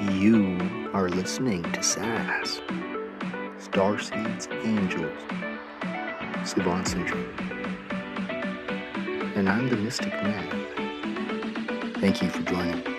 [0.00, 2.60] You are listening to SASS,
[3.58, 5.18] Starseeds Angels,
[6.48, 7.34] Savant Syndrome.
[9.34, 11.94] And I'm the Mystic Man.
[11.98, 12.97] Thank you for joining.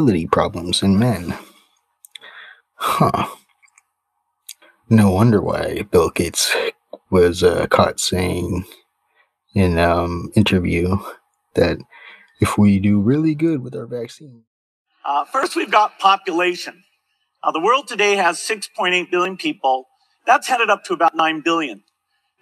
[0.00, 1.36] Sterility problems in men.
[2.76, 3.26] Huh.
[4.88, 6.56] No wonder why Bill Gates
[7.10, 8.64] was uh, caught saying
[9.54, 10.96] in um interview
[11.54, 11.78] that
[12.40, 14.44] if we do really good with our vaccine.
[15.04, 16.82] Uh, first, we've got population.
[17.42, 19.86] Uh, the world today has 6.8 billion people.
[20.26, 21.82] That's headed up to about 9 billion.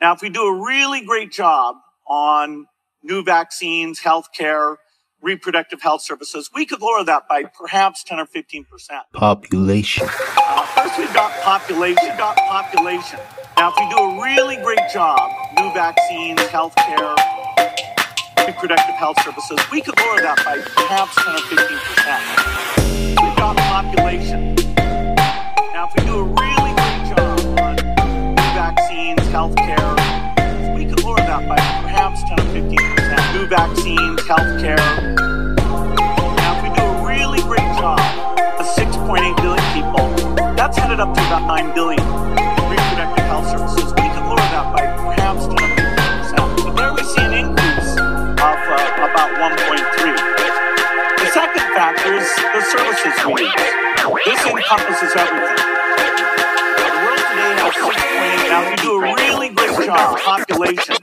[0.01, 1.75] Now, if we do a really great job
[2.07, 2.67] on
[3.03, 4.77] new vaccines, healthcare,
[5.23, 9.03] reproductive health services, we could lower that by perhaps 10 or 15 percent.
[9.13, 10.09] Population.
[10.37, 11.99] Uh, first, we've got population.
[12.09, 13.19] We've got population.
[13.57, 17.17] Now, if we do a really great job, new vaccines, healthcare,
[18.47, 23.19] reproductive health services, we could lower that by perhaps 10 or 15 percent.
[23.21, 24.55] We've got population.
[24.77, 30.18] Now, if we do a really great job on new vaccines, healthcare,
[31.09, 33.23] we could lower that by perhaps 10 or 15 percent.
[33.35, 34.89] New vaccines, healthcare.
[36.37, 38.01] Now, if we do a really great job,
[38.59, 40.09] the 6.8 billion people,
[40.57, 42.05] that's headed up to about 9 billion.
[42.69, 46.49] Reproductive health services, we can lower that by perhaps 10 or 15 percent.
[46.65, 47.93] But there we see an increase
[48.37, 49.81] of uh, about 1.3.
[51.25, 53.89] The second factor is the services we use.
[54.25, 55.78] This encompasses everything.
[58.49, 60.97] Now, you do a really great job, population,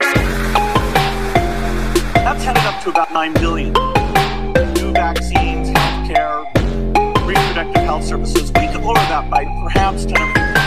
[2.12, 3.72] that's headed up to about 9 billion.
[4.74, 6.44] New vaccines, healthcare,
[7.24, 10.65] reproductive health services, we could lower that by perhaps 10 or 15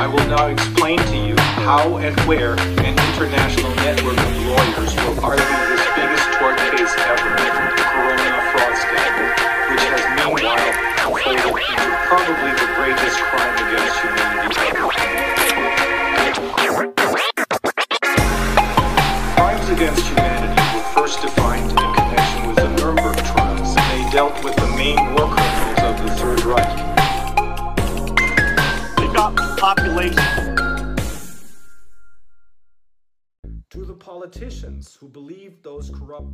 [0.00, 5.24] I will now explain to you how and where an international network of lawyers will
[5.24, 5.57] argue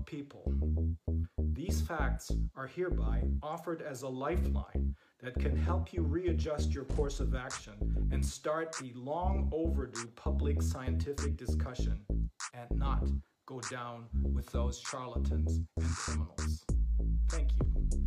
[0.07, 0.53] people,
[1.53, 7.21] these facts are hereby offered as a lifeline that can help you readjust your course
[7.21, 12.01] of action and start the long overdue public scientific discussion
[12.53, 13.07] and not
[13.47, 16.65] go down with those charlatans and criminals.
[17.31, 18.04] Thank you.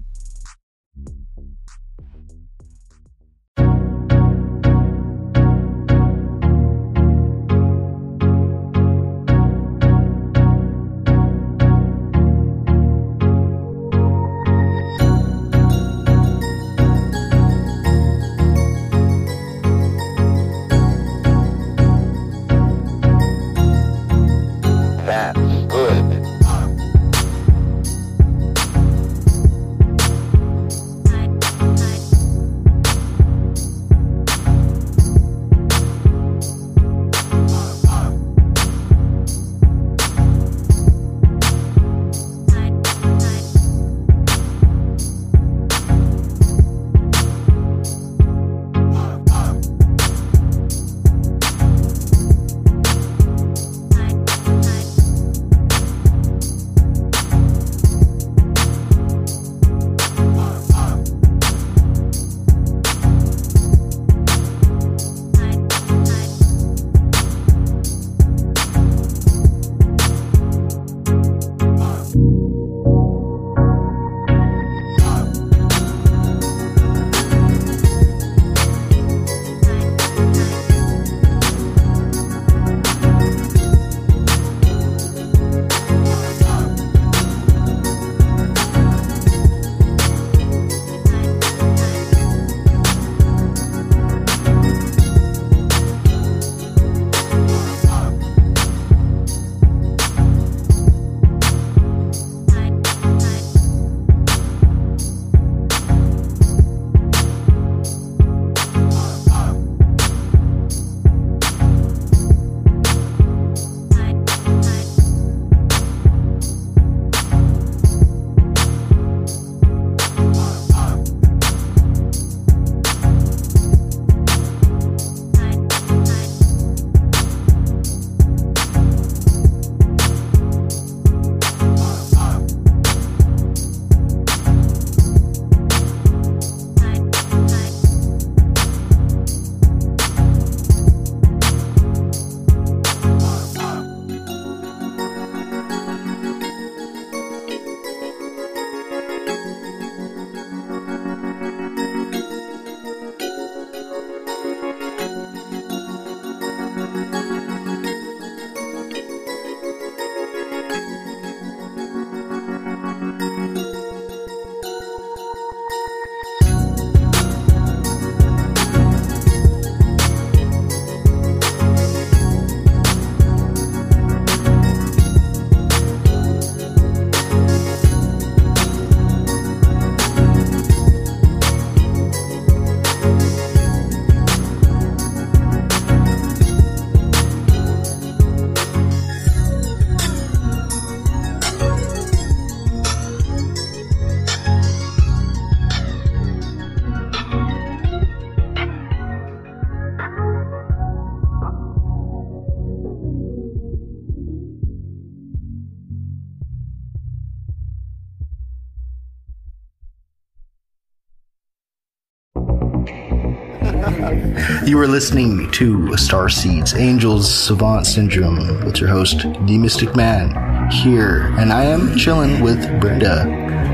[214.67, 220.69] You are listening to Star Seeds Angels Savant Syndrome with your host, The Mystic Man,
[220.69, 223.23] here, and I am chilling with Brenda.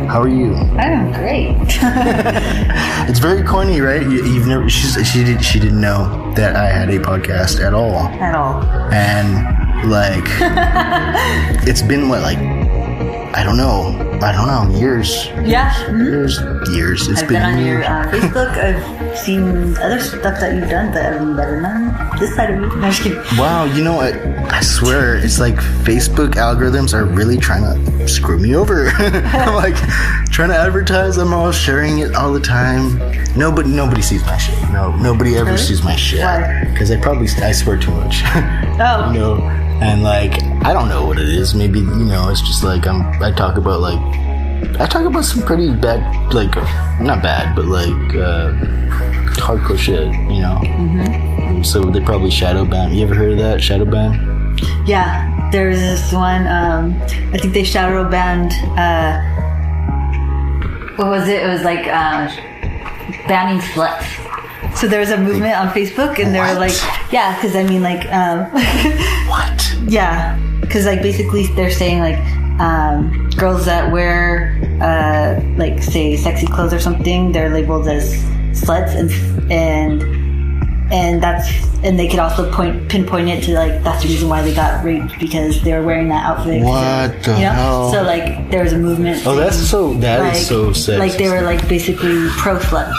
[0.07, 0.53] How are you?
[0.53, 1.57] I'm great.
[3.09, 4.01] It's very corny, right?
[4.03, 4.69] You, you've never.
[4.69, 5.43] She's, she did.
[5.43, 8.63] She didn't know that I had a podcast at all, At all.
[8.93, 10.23] and like,
[11.67, 12.37] it's been what like
[13.35, 13.97] I don't know.
[14.21, 14.79] I don't know.
[14.79, 15.25] Years.
[15.43, 15.69] Yeah.
[15.87, 16.05] mhm.
[16.05, 16.39] Years.
[16.73, 17.07] Years.
[17.09, 17.85] It's I've been, been on your years.
[17.87, 18.49] uh, Facebook.
[18.63, 22.67] I've seen other stuff that you've done, but I've never known this side of you.
[22.79, 23.19] No, just kidding.
[23.37, 24.13] Wow, you know what?
[24.53, 28.87] I swear, it's like Facebook algorithms are really trying to screw me over.
[28.97, 29.75] I'm like
[30.31, 31.17] trying to advertise.
[31.17, 32.97] I'm all sharing it all the time.
[33.37, 34.57] Nobody, nobody sees my shit.
[34.71, 35.57] No, nobody ever Really?
[35.57, 36.65] sees my shit Why?
[36.71, 38.21] because I probably I swear too much.
[38.75, 39.11] Oh.
[39.13, 39.35] you know,
[39.83, 41.53] and like I don't know what it is.
[41.53, 43.03] Maybe you know, it's just like I'm.
[43.21, 43.99] I talk about like
[44.79, 46.55] I talk about some pretty bad, like
[46.99, 48.51] not bad, but like uh,
[49.37, 50.07] hardcore shit.
[50.07, 50.59] You know.
[50.63, 51.63] Mm-hmm.
[51.63, 52.93] So they probably shadow ban.
[52.93, 54.57] You ever heard of that shadow ban?
[54.85, 56.47] Yeah, there's this one.
[56.47, 57.01] Um,
[57.33, 58.51] I think they shadow banned.
[58.77, 59.21] Uh,
[60.95, 61.43] what was it?
[61.43, 62.27] It was like uh,
[63.27, 64.19] banning sluts.
[64.75, 66.73] So there was a movement on Facebook, and they were like,
[67.11, 68.49] yeah, because I mean, like, um,
[69.29, 69.75] What?
[69.87, 72.17] yeah, because like basically they're saying like
[72.59, 78.13] um, girls that wear uh, like say sexy clothes or something, they're labeled as
[78.65, 80.03] sluts, and and
[80.91, 81.49] and that's
[81.83, 84.83] and they could also point pinpoint it to like that's the reason why they got
[84.83, 86.61] raped because they were wearing that outfit.
[86.63, 87.51] What the you know?
[87.51, 87.91] hell?
[87.91, 89.25] So like there was a movement.
[89.25, 89.93] Oh, that's so.
[89.95, 90.99] That is like, so sexy.
[90.99, 92.93] Like they were like basically pro slut.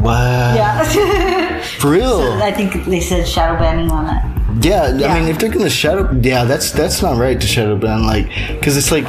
[0.00, 0.54] Wow.
[0.54, 1.62] Yeah.
[1.78, 2.20] For real.
[2.42, 4.64] I think they said shadow banning on it.
[4.64, 8.04] yeah, I mean, if they're gonna shadow, yeah, that's that's not right to shadow ban,
[8.04, 9.06] like, because it's like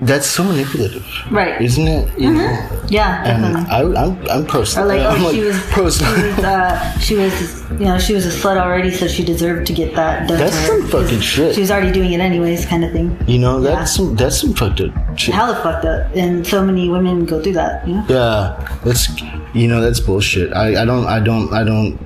[0.00, 1.60] that's so manipulative, Right.
[1.60, 2.18] Isn't it?
[2.18, 2.82] Know?
[2.88, 3.56] Yeah, And.
[3.68, 4.60] I, I'm I'm pro.
[4.60, 5.90] Or like, I'm oh, she was, pro.
[5.90, 9.66] she was, uh, she was, you know, she was a slut already, so she deserved
[9.68, 10.38] to get that done.
[10.38, 11.54] That's some fucking shit.
[11.54, 13.18] She was already doing it anyways, kind of thing.
[13.26, 13.84] you know, that's Yeah.
[14.06, 15.34] some that's some fucked up shit.
[15.34, 17.86] Hella fucked up, and so many women go through that.
[17.88, 19.08] You know, Yeah, that's
[19.54, 20.52] you know that's bullshit.
[20.52, 21.98] I I don't I don't I don't.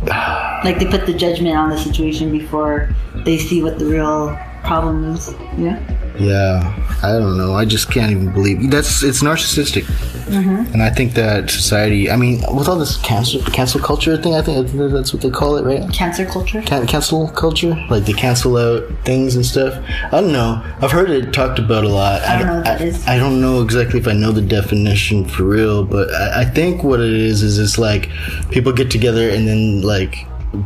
[0.64, 2.94] like they put the judgment on the situation before
[3.24, 4.36] they see what the real
[4.70, 5.34] problem is.
[5.58, 5.78] You know,
[6.18, 6.62] Yeah,
[7.02, 7.54] I don't know.
[7.62, 9.84] I just can't even believe that's it's narcissistic,
[10.30, 10.72] Mm-hmm.
[10.72, 12.02] and I think that society.
[12.08, 14.56] I mean, with all this cancel cancel culture thing, I think
[14.94, 15.82] that's what they call it, right?
[15.92, 16.62] cancer culture.
[16.62, 19.72] Can- cancel culture, like they cancel out things and stuff.
[20.14, 20.62] I don't know.
[20.82, 22.22] I've heard it talked about a lot.
[22.22, 22.96] I don't know what that is.
[23.08, 26.84] I don't know exactly if I know the definition for real, but I, I think
[26.84, 28.08] what it is is it's like
[28.54, 30.14] people get together and then like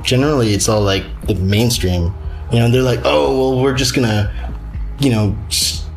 [0.03, 2.13] generally it's all like the mainstream.
[2.55, 4.33] You know, they're like, oh well, we're just gonna,
[5.01, 5.37] you know,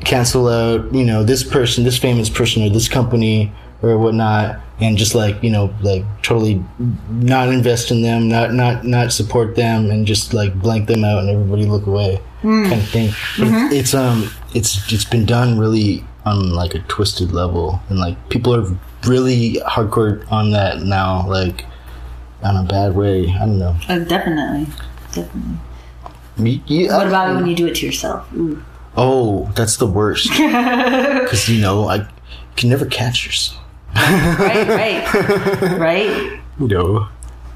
[0.03, 3.51] cancel out, you know, this person, this famous person, or this company
[3.83, 6.63] or whatnot, and just like you know, like totally
[7.11, 11.19] not invest in them, not not not support them, and just like blank them out,
[11.19, 13.11] and everybody look away, kind of thing.
[13.37, 18.29] But it's, um, it's it's been done really on like a twisted level, and like
[18.29, 18.65] people are
[19.07, 21.65] really hardcore on that now, like
[22.41, 23.29] on a bad way.
[23.29, 23.77] I don't know.
[23.87, 24.65] Uh, definitely,
[25.13, 25.59] definitely.
[26.37, 28.27] What about when you do it to yourself?
[28.35, 28.63] Ooh.
[28.95, 30.29] Oh, that's the worst.
[30.37, 32.07] Because you know, I
[32.55, 33.61] can never catch yourself.
[33.95, 35.13] Right, right,
[35.79, 36.39] right.
[36.59, 37.07] You know,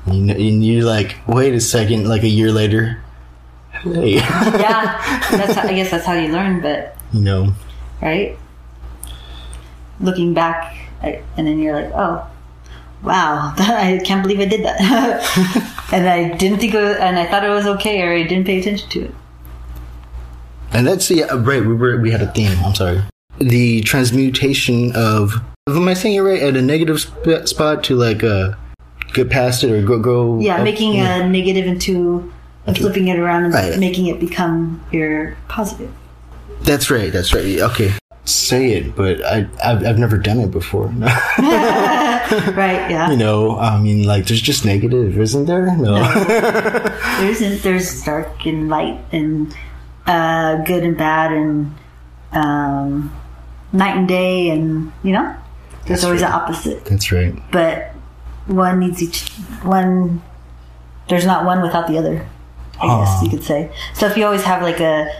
[0.07, 3.01] you know, and you're like, wait a second, like a year later.
[3.71, 5.53] Hey, Yeah, that's.
[5.55, 7.53] How, I guess that's how you learn, but you know,
[8.01, 8.37] right?
[9.99, 12.27] Looking back, and then you're like, oh,
[13.03, 14.79] wow, I can't believe I did that.
[15.93, 18.45] and I didn't think it was, and I thought it was okay, or I didn't
[18.45, 19.11] pay attention to it.
[20.73, 21.61] and that's yeah, right.
[21.65, 22.57] We were we had a theme.
[22.63, 23.01] I'm sorry.
[23.39, 25.33] The transmutation of,
[25.67, 26.41] am I saying it right?
[26.43, 28.53] At a negative sp- spot to like uh,
[29.13, 30.39] get past it or go go.
[30.39, 32.31] Yeah, up- making a negative into,
[32.67, 33.79] and flipping it around and Right.
[33.79, 35.91] making it become your positive.
[36.61, 37.11] That's right.
[37.11, 37.59] That's right.
[37.59, 37.91] Okay.
[38.23, 40.93] Say it, but I I've, I've never done it before.
[42.55, 42.89] Right?
[42.89, 43.11] Yeah.
[43.11, 45.75] you know, I mean, like there's just negative, isn't there?
[45.77, 45.95] No.
[47.21, 47.61] There isn't.
[47.61, 49.53] There's dark and light and
[50.07, 51.75] uh, good and bad and
[52.31, 53.13] um,
[53.73, 55.35] night and day and you know,
[55.85, 56.29] there's That's always right.
[56.29, 56.85] an opposite.
[56.85, 57.35] That's right.
[57.51, 57.91] But
[58.47, 59.29] one needs each
[59.63, 60.21] one.
[61.09, 62.27] There's not one without the other.
[62.81, 63.71] I guess you could say.
[63.93, 65.11] So if you always have like a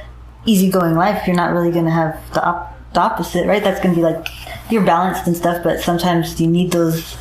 [0.46, 3.64] easygoing life, you're not really going to have the, op- the opposite, right?
[3.64, 4.28] That's going to be like
[4.70, 7.18] you're balanced and stuff, but sometimes you need those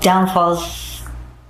[0.00, 1.02] downfalls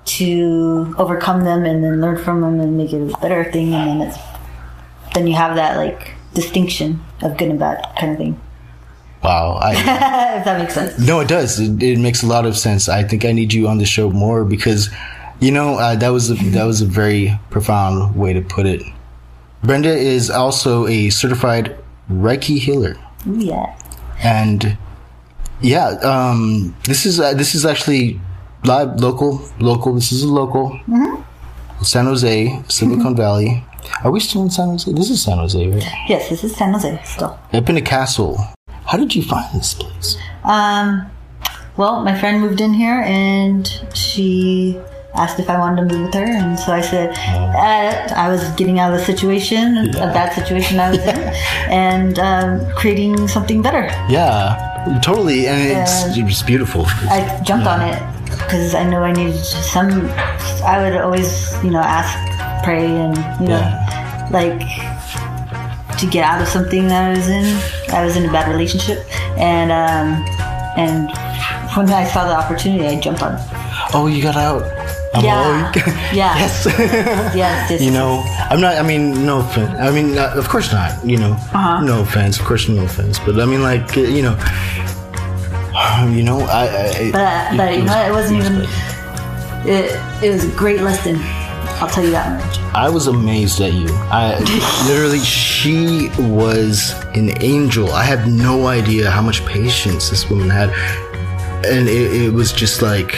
[0.05, 4.01] to overcome them and then learn from them and make it a better thing, and
[4.01, 4.19] then it's
[5.15, 8.41] then you have that like distinction of good and bad kind of thing.
[9.23, 9.59] Wow.
[9.63, 9.73] I,
[10.39, 10.99] if that makes sense.
[10.99, 11.61] no, it does.
[11.61, 12.89] It, it makes a lot of sense.
[12.89, 14.91] I think I need you on the show more because,
[15.41, 18.83] you know, uh, that was a, that was a very profound way to put it.
[19.63, 21.77] Brenda is also a certified
[22.11, 23.77] Reiki healer, yeah.
[24.23, 24.77] and
[25.61, 28.21] yeah, um, this is uh, this is actually
[28.65, 29.95] live local local.
[29.95, 30.81] This is a local.
[31.83, 33.65] San Jose, Silicon Valley.
[34.05, 34.93] Are we still in San Jose?
[34.93, 35.85] This is San Jose, right?
[36.09, 37.39] Yes, this is San Jose still.
[37.53, 38.39] Up in a castle.
[38.87, 40.17] How did you find this place?
[40.45, 41.11] Um,
[41.77, 44.81] well, my friend moved in here and she
[45.15, 48.49] asked if I wanted to move with her, and so I said uh, I was
[48.57, 51.09] getting out of the situation, a bad situation I was in,
[51.71, 53.85] and um, creating something better.
[54.09, 56.85] Yeah, totally, and it's, it's beautiful.
[57.11, 60.09] I jumped on it because I know I needed some.
[60.65, 62.13] I would always, you know, ask,
[62.65, 64.29] pray, and you know, Yeah.
[64.33, 64.61] like
[65.99, 67.45] to get out of something that I was in.
[67.95, 69.05] I was in a bad relationship,
[69.39, 70.25] and um,
[70.79, 71.09] and
[71.77, 73.35] when I saw the opportunity, I jumped on.
[73.35, 73.41] it.
[73.95, 74.63] Oh, you got out.
[75.15, 75.73] I'm Yeah.
[75.75, 76.13] Yeah.
[76.15, 76.67] yes.
[77.35, 77.81] Yes, yes.
[77.83, 78.77] you know, I'm not.
[78.77, 79.71] I mean, no offense.
[79.81, 81.05] I mean, uh, of course not.
[81.05, 81.81] You know, Uh-huh.
[81.85, 82.39] no offense.
[82.39, 83.19] Of course, no offense.
[83.19, 84.37] But I mean, like, uh, you know,
[86.11, 86.63] you know, I.
[86.69, 88.67] I But but you know, it wasn't even.
[89.65, 89.93] It
[90.23, 91.17] it was a great lesson.
[91.81, 92.59] I'll tell you that much.
[92.75, 93.89] I was amazed at you.
[94.11, 94.39] I
[94.89, 97.93] literally, she was an angel.
[97.93, 100.71] I had no idea how much patience this woman had,
[101.65, 103.13] and it, it was just like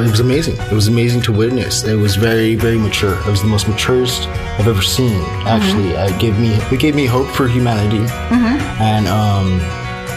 [0.00, 0.56] it was amazing.
[0.58, 1.84] It was amazing to witness.
[1.84, 3.18] It was very, very mature.
[3.20, 4.26] It was the most maturest
[4.58, 5.20] I've ever seen.
[5.46, 6.14] Actually, mm-hmm.
[6.14, 8.82] it gave me it gave me hope for humanity, mm-hmm.
[8.82, 9.60] and um,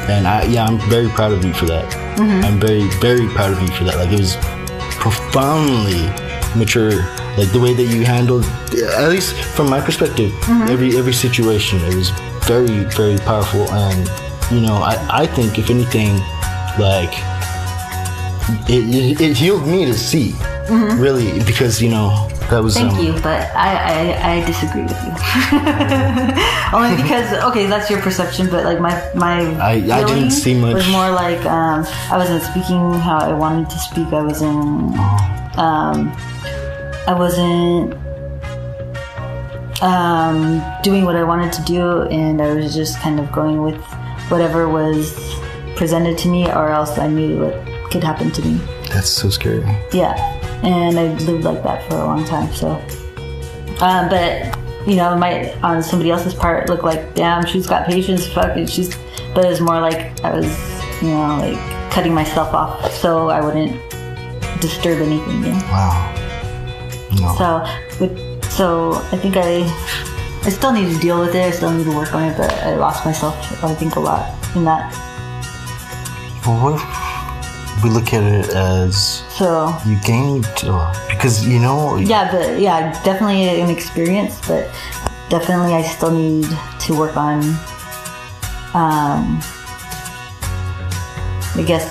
[0.10, 1.92] and I yeah, I'm very proud of you for that.
[2.18, 2.46] Mm-hmm.
[2.46, 3.96] I'm very, very proud of you for that.
[3.96, 4.38] Like it was
[4.98, 6.08] profoundly
[6.56, 7.04] mature
[7.38, 8.46] like the way that you handled
[8.98, 10.34] at least from my perspective
[10.70, 12.10] every every situation it was
[12.48, 14.10] very very powerful and
[14.52, 16.16] you know i i think if anything
[16.80, 17.14] like
[18.68, 20.36] it it, it healed me to see
[20.70, 24.92] really because you know that was Thank um, you, but I, I, I disagree with
[24.92, 25.14] you.
[26.78, 30.76] Only because okay, that's your perception, but like my my I- I didn't see much.
[30.76, 34.08] Was more like um, I wasn't speaking how I wanted to speak.
[34.14, 34.96] I wasn't.
[35.58, 36.12] Um,
[37.08, 37.94] I wasn't
[39.82, 43.82] um, doing what I wanted to do, and I was just kind of going with
[44.30, 45.14] whatever was
[45.76, 48.60] presented to me, or else I knew what could happen to me.
[48.90, 50.16] that's so scary Yeah,
[50.64, 52.52] and I lived like that for a long time.
[52.54, 52.72] So,
[53.80, 57.88] um, but you know, it might on somebody else's part look like, damn, she's got
[57.88, 58.28] patience.
[58.28, 58.94] Fuck it, she's.
[59.34, 60.46] But it's more like I was,
[61.02, 63.80] you know, like cutting myself off so I wouldn't
[64.60, 65.44] disturb anything.
[65.44, 65.70] You know?
[65.72, 66.12] wow
[67.22, 67.36] no.
[67.38, 67.66] So,
[68.02, 69.64] with, so I think I,
[70.44, 71.46] I still need to deal with it.
[71.46, 72.38] I still need to work on it.
[72.38, 73.36] But I lost myself.
[73.64, 74.92] I think a lot in that.
[76.46, 77.05] well, what if
[77.86, 82.92] we look at it as So you gained uh, because you know yeah but yeah
[83.04, 84.64] definitely an experience but
[85.30, 86.48] definitely i still need
[86.80, 87.44] to work on
[88.74, 89.38] um
[91.56, 91.86] i guess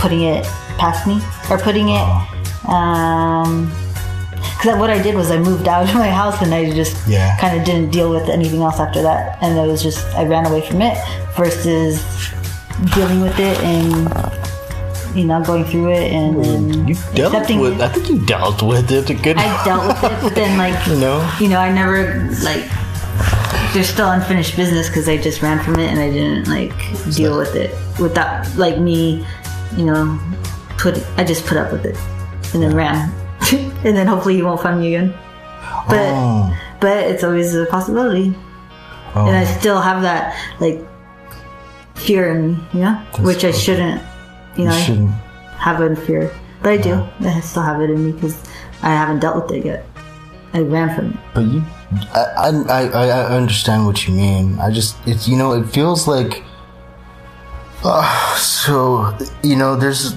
[0.00, 0.44] putting it
[0.82, 1.20] past me
[1.50, 2.06] or putting it
[2.68, 3.70] um
[4.58, 7.36] because what i did was i moved out of my house and i just Yeah.
[7.38, 10.46] kind of didn't deal with anything else after that and it was just i ran
[10.46, 10.98] away from it
[11.36, 12.02] versus
[12.94, 14.08] dealing with it and
[15.18, 17.80] you know going through it and then you dealt accepting with it.
[17.80, 20.78] i think you dealt with it a good I dealt with it, but then like
[20.88, 21.18] You know?
[21.40, 22.64] you know, I never like.
[23.74, 26.72] There's still unfinished business because I just ran from it and I didn't like
[27.14, 29.26] deal with it without like me,
[29.76, 30.18] you know,
[30.78, 30.94] put.
[31.18, 31.96] I just put up with it
[32.54, 33.12] and then ran,
[33.84, 35.10] and then hopefully he won't find me again.
[35.88, 36.56] But Oh.
[36.80, 38.34] but it's always a possibility,
[39.14, 39.26] Oh.
[39.26, 39.58] and I oh.
[39.58, 40.80] still have that like
[41.96, 44.00] fear in me, you know, which I shouldn't,
[44.58, 45.10] you know, you shouldn't
[45.56, 46.30] have a fear,
[46.62, 47.06] but I do.
[47.20, 48.42] I still have it in me because
[48.82, 49.86] I haven't dealt with it yet.
[50.52, 51.16] I ran from it.
[51.34, 51.62] But you,
[52.14, 54.58] I, I, I, I understand what you mean.
[54.58, 56.42] I just, it's, you know, it feels like,
[57.84, 60.14] uh, so, you know, there's,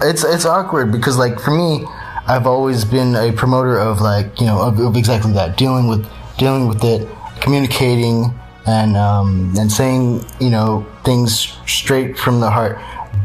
[0.00, 1.84] it's, it's awkward because, like, for me,
[2.26, 6.06] I've always been a promoter of, like, you know, of, of exactly that, dealing with,
[6.36, 7.08] dealing with it,
[7.40, 8.34] communicating,
[8.66, 12.78] and, um, and saying, you know, things straight from the heart.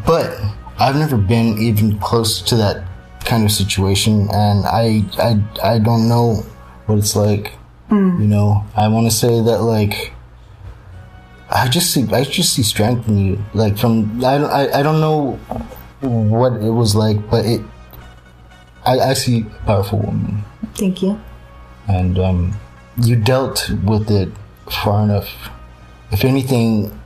[0.05, 0.37] But
[0.79, 2.83] I've never been even close to that
[3.25, 5.41] kind of situation, and I, I,
[5.75, 6.43] I don't know
[6.85, 7.53] what it's like.
[7.89, 10.13] You know, I want to say that like
[11.47, 13.45] I just see I just see strength in you.
[13.53, 15.33] Like from I don't I, I don't know
[16.01, 17.61] what it was like, but it
[18.83, 21.21] I, I see a powerful woman, Thank you.
[21.87, 22.53] and um,
[22.99, 24.29] you dealt with it
[24.71, 25.29] far enough.
[26.11, 26.99] If anything,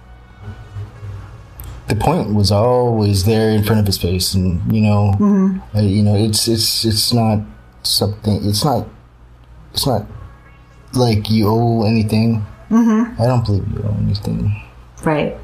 [1.87, 5.13] the point was always there in front of his face, and you know,
[5.75, 7.39] uh, you know, it's it's it's not
[7.83, 8.45] something.
[8.47, 8.87] It's not.
[9.73, 10.05] It's not
[10.93, 12.45] like you owe anything.
[12.69, 13.21] Mm-hmm.
[13.21, 14.63] I don't believe you owe anything.
[15.03, 15.37] Right.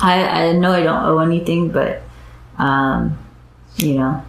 [0.00, 2.02] I I know I don't owe anything, but
[2.58, 3.18] um,
[3.76, 4.22] you know.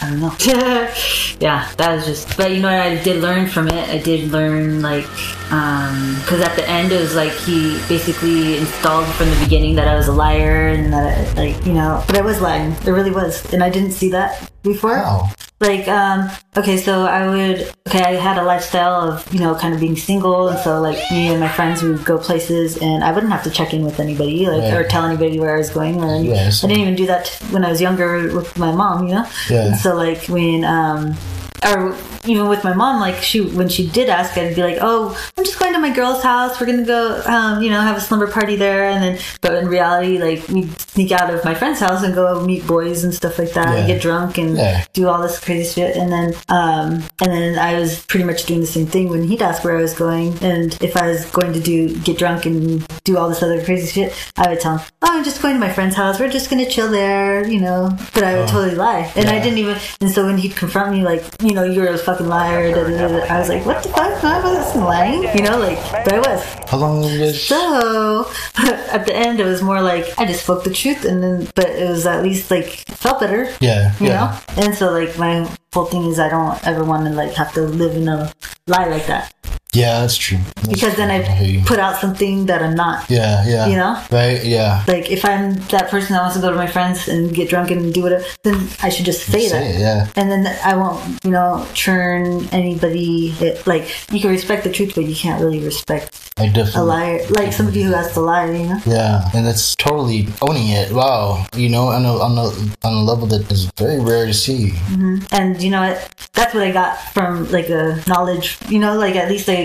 [0.00, 0.94] I don't know.
[1.40, 2.36] yeah, that was just.
[2.36, 2.80] But you know what?
[2.80, 3.88] I did learn from it.
[3.88, 5.06] I did learn like,
[5.50, 9.88] um, because at the end it was like he basically installed from the beginning that
[9.88, 12.72] I was a liar and that I, like you know, but I was lying.
[12.72, 14.96] It really was, and I didn't see that before.
[14.96, 15.30] Wow.
[15.64, 19.72] Like, um, okay, so I would, okay, I had a lifestyle of, you know, kind
[19.72, 20.48] of being single.
[20.48, 23.50] And so, like, me and my friends would go places and I wouldn't have to
[23.50, 24.74] check in with anybody, like, Right.
[24.74, 26.02] or tell anybody where I was going.
[26.04, 26.62] Or any- Yes.
[26.64, 29.26] I didn't even do that when I was younger with my mom, you know?
[29.48, 29.66] Yeah.
[29.68, 31.16] And so, like, when, um,
[31.64, 31.96] or
[32.26, 35.44] even with my mom, like she when she did ask, I'd be like, "Oh, I'm
[35.44, 36.60] just going to my girl's house.
[36.60, 39.68] We're gonna go, um, you know, have a slumber party there." And then, but in
[39.68, 43.38] reality, like we'd sneak out of my friend's house and go meet boys and stuff
[43.38, 44.84] like that, and get drunk and Yeah.
[44.92, 45.96] do all this crazy shit.
[45.96, 49.42] And then, um, and then I was pretty much doing the same thing when he'd
[49.42, 52.86] ask where I was going, and if I was going to do get drunk and
[53.04, 55.60] do all this other crazy shit, I would tell him, "Oh, I'm just going to
[55.60, 56.18] my friend's house.
[56.18, 57.90] We're just gonna chill there," you know.
[58.14, 59.76] But I would totally lie, and I didn't even.
[60.00, 63.08] And so when he'd confront me, like, you know, you're a fucking liar, da, da,
[63.08, 64.24] da, da, I was like, what the fuck?
[64.24, 66.42] I wasn't lying, you know, like, but I was.
[66.68, 70.72] How long was So at the end, it was more like I just spoke the
[70.72, 74.40] truth, and then, but it was at least like felt better, Yeah, you yeah.
[74.56, 74.62] know.
[74.64, 77.62] And so like my whole thing is I don't ever want to like have to
[77.62, 78.32] live in a
[78.66, 79.32] lie like that
[79.74, 80.38] Yeah, that's true.
[80.56, 81.34] That's because then true.
[81.34, 83.10] hear I put out something that I'm not.
[83.10, 83.66] Yeah, yeah.
[83.66, 84.02] You know?
[84.10, 84.84] Right, yeah.
[84.86, 87.70] Like if I'm that person that wants to go to my friends and get drunk
[87.70, 89.62] and do whatever, then I should just say, that.
[89.62, 90.08] It, yeah.
[90.16, 93.34] And then I won't, you know, churn anybody.
[93.40, 96.80] It, like you can respect the truth, but you can't really respect I definitely.
[96.80, 98.50] a liar, like somebody who has to lie.
[98.50, 98.80] You know?
[98.86, 100.92] Yeah, and that's totally owning it.
[100.92, 104.34] Wow, you know, on a on a on a level that is very rare to
[104.34, 104.70] see.
[104.70, 105.34] Mm-hmm.
[105.34, 106.28] And you know what?
[106.32, 108.58] That's what I got from like a knowledge.
[108.68, 109.63] You know, like at least I.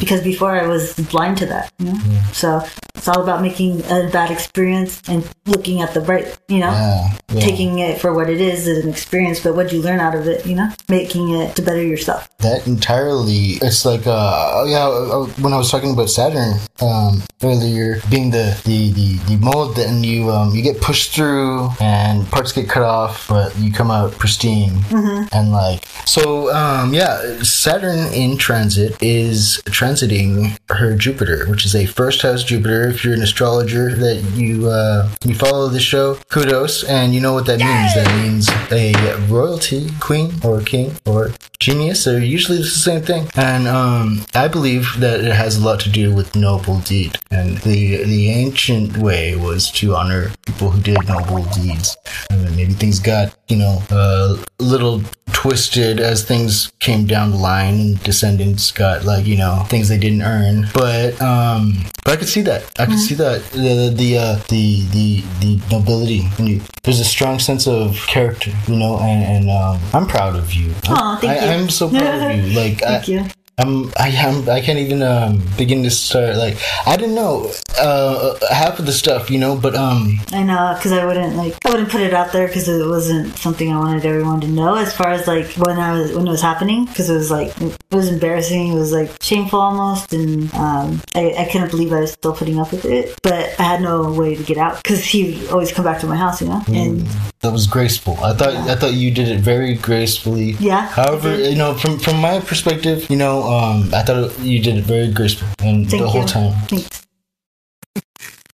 [0.00, 1.98] Because before I was blind to that, you know?
[2.32, 2.62] so
[2.96, 7.18] it's all about making a bad experience and looking at the bright, you know, Yeah,
[7.32, 7.40] yeah.
[7.40, 9.40] taking it for what it is as an experience.
[9.40, 10.44] But what you learn out of it?
[10.46, 12.28] You know, making it to better yourself.
[12.38, 13.60] that entirely.
[13.62, 14.88] It's like, uh, oh yeah.
[14.88, 19.76] uh, When I was talking about Saturn um, earlier, being the the the, the mold,
[19.76, 23.90] then you um, you get pushed through and parts get cut off, but you come
[23.90, 24.72] out pristine.
[24.90, 25.28] Mm-hmm.
[25.36, 31.86] And like, so um, yeah, Saturn in transit is transiting her Jupiter, which is a
[31.86, 32.88] first house Jupiter.
[32.88, 37.34] If you're an astrologer that you uh, you follow the show, kudos, and you know
[37.34, 37.94] what that means.
[37.94, 42.04] That means a royalty, queen or king or genius.
[42.04, 43.28] They're usually the same thing.
[43.36, 47.18] And um, I believe that it has a lot to do with noble deed.
[47.30, 51.96] And the the ancient way was to honor people who did noble deeds.
[52.30, 57.74] And maybe things got you know a little twisted as things came down the line
[57.74, 60.66] and descendants got like you know things they didn't earn.
[60.74, 62.64] But um but i could see that.
[62.78, 63.42] I could see that.
[63.52, 66.28] The the uh, the the the nobility.
[66.38, 70.36] In you there's a strong sense of character you know and, and um i'm proud
[70.36, 70.72] of you.
[70.88, 71.62] Aw, thank I, you.
[71.62, 72.50] i'm so proud of you.
[72.60, 73.24] Like Thank I, you.
[73.60, 76.36] I'm, I am, I can't even um, begin to start.
[76.36, 80.74] Like, I didn't know uh, half of the stuff, you know, but um, I know,
[80.76, 83.78] because I wouldn't like I wouldn't put it out there because it wasn't something I
[83.78, 84.74] wanted everyone to know.
[84.74, 87.56] As far as like when I was when it was happening, because it was like
[87.60, 88.72] it was embarrassing.
[88.72, 92.58] It was like shameful almost, and um, I, I couldn't believe I was still putting
[92.58, 93.18] up with it.
[93.22, 96.16] But I had no way to get out because he always come back to my
[96.16, 96.62] house, you know.
[96.68, 97.06] And
[97.40, 98.18] that was graceful.
[98.22, 100.52] I thought, I thought you did it very gracefully.
[100.60, 104.76] Yeah, However, you know, from from my perspective, you know, um, I thought you did
[104.76, 106.06] it very graceful and thank the you.
[106.06, 106.52] whole time.
[106.68, 107.06] Thanks.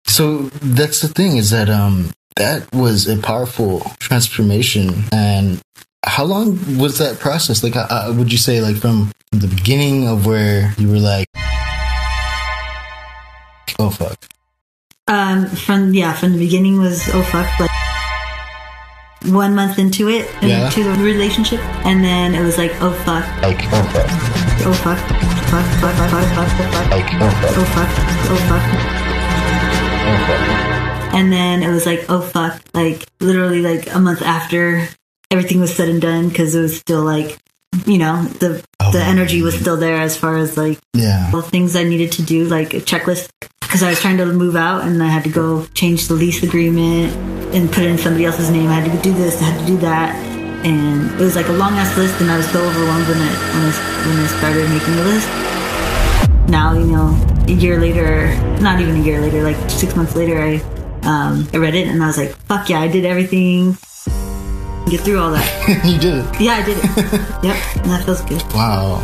[0.06, 5.04] So that's the thing is that um, that was a powerful transformation.
[5.10, 5.60] And
[6.04, 7.62] how long was that process?
[7.64, 11.26] Like, uh, uh, would you say, like, from the beginning of where you were like,
[13.78, 14.18] oh fuck,
[15.08, 17.70] Um, from yeah, from the beginning was oh fuck, like
[19.26, 20.66] one month into it, uh, Yeah.
[20.66, 24.10] into the relationship, and then it was like oh fuck, like, oh fuck,
[24.66, 27.90] oh fuck, fuck, fuck, fuck, fuck, fuck, fuck, like, oh fuck, oh fuck,
[28.30, 28.62] oh fuck.
[30.08, 31.14] oh fuck.
[31.14, 34.88] And then it was like, oh fuck, like literally like a month after
[35.30, 37.38] everything was said and done because it was still like,
[37.86, 38.90] you know, the Oh.
[38.90, 41.30] the energy was still there as far as like Yeah.
[41.32, 43.28] all the things I needed to do, like a checklist.
[43.72, 46.42] Because I was trying to move out and I had to go change the lease
[46.42, 47.16] agreement
[47.56, 48.68] and put in somebody else's name.
[48.68, 50.14] I had to do this, I had to do that.
[50.62, 53.32] And it was like a long ass list, and I was so overwhelmed when I,
[53.32, 56.50] when I, when I started making the list.
[56.50, 57.16] Now, you know,
[57.48, 60.56] a year later, not even a year later, like six months later, I,
[61.04, 63.78] um, I read it and I was like, fuck yeah, I did everything.
[64.90, 65.82] Get through all that.
[65.86, 66.40] you did it.
[66.42, 66.84] Yeah, I did it.
[67.42, 68.42] yep, and that feels good.
[68.52, 69.00] Wow.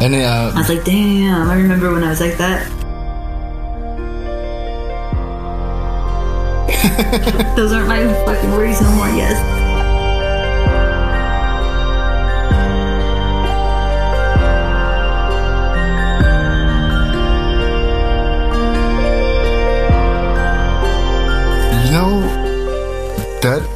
[0.00, 2.79] And I uh, was like, damn, I remember when I was like that.
[7.56, 9.59] Those aren't my fucking worries no more, yes.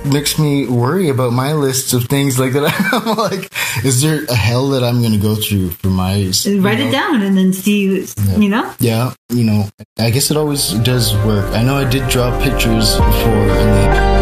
[0.06, 2.72] Makes me worry about my lists of things like that.
[2.92, 3.52] I'm like,
[3.84, 6.32] is there a hell that I'm going to go through for my?
[6.46, 6.88] Write know?
[6.88, 8.72] it down and then see, you know?
[8.78, 11.46] Yeah, you know, I guess it always does work.
[11.52, 14.13] I know I did draw pictures before,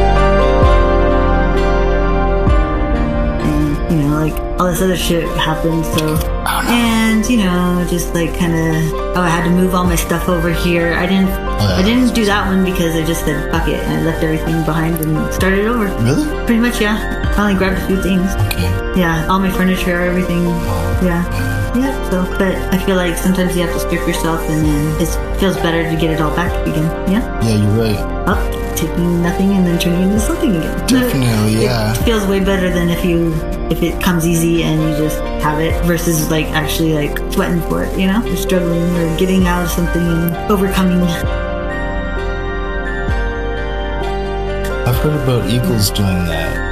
[4.63, 6.17] all this other shit happened so.
[6.69, 10.29] And you know just like kind of oh i had to move all my stuff
[10.29, 10.95] over here.
[10.95, 11.77] I didn't oh, yeah.
[11.79, 14.65] i didn't do that one because i just said fuck it and i left everything
[14.65, 15.87] behind and started over.
[16.05, 16.47] Really?
[16.47, 17.35] Pretty much yeah.
[17.37, 18.31] I only grabbed a few things.
[18.47, 18.63] Okay.
[18.97, 20.47] yeah all my furniture everything.
[20.47, 21.01] Oh.
[21.03, 25.01] Yeah yeah so but i feel like sometimes you have to strip yourself and then
[25.03, 28.29] it feels better to get it all back again yeah Yeah, you're right.
[28.29, 28.39] up
[28.77, 31.93] taking nothing and then turning into something again Definitely, yeah.
[31.95, 33.33] it feels way better than if you
[33.71, 37.85] if it comes easy and you just have it versus like actually like sweating for
[37.85, 41.01] it you know you're struggling or getting out of something and overcoming
[44.85, 46.72] I've heard about eagles doing that.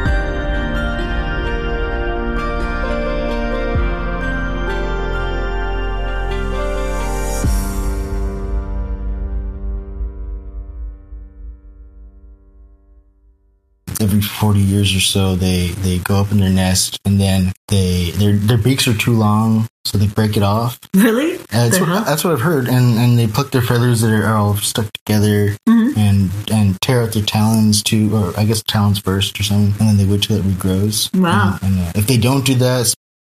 [14.11, 18.11] Every forty years or so, they they go up in their nest, and then they
[18.17, 20.81] their their beaks are too long, so they break it off.
[20.97, 24.11] really Uh, that's, what, that's what I've heard, and and they pluck their feathers that
[24.11, 25.97] are all stuck together, Mm-hmm.
[25.97, 29.89] and and tear out their talons too, or I guess talons first or something, and
[29.91, 31.15] then they wait till it regrows.
[31.15, 31.59] Wow.
[31.63, 32.93] And, and, uh, if they don't do that,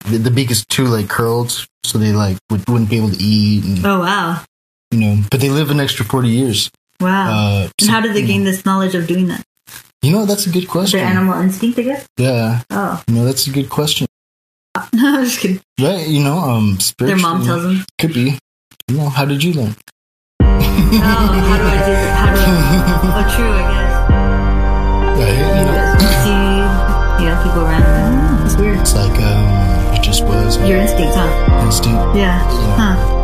[0.07, 1.51] the, the beak is too like curled,
[1.83, 4.45] so they like would, wouldn't be able to eat, and, oh wow
[4.93, 5.23] you know.
[5.33, 6.71] But they live an extra forty years.
[7.01, 9.43] wow Uh, and how did they gain this knowledge of doing that
[10.03, 10.99] You know, that's a good question.
[11.01, 14.07] their animal instinct i guess Yeah, oh you know, that's a good question.
[14.95, 16.07] no i'm just kidding Right?
[16.09, 18.39] You know, um, their mom tells them Could be.
[18.89, 19.75] You know, how did you learn?
[20.43, 20.47] oh
[20.97, 22.43] how do i do it how do i
[23.21, 23.93] oh true i guess
[25.21, 25.37] Right?
[25.37, 30.03] You know, you see you know people around oh, it's weird it's like um, it
[30.03, 32.17] just was your instinct huh instinct.
[32.17, 32.41] yeah
[32.77, 33.20] huh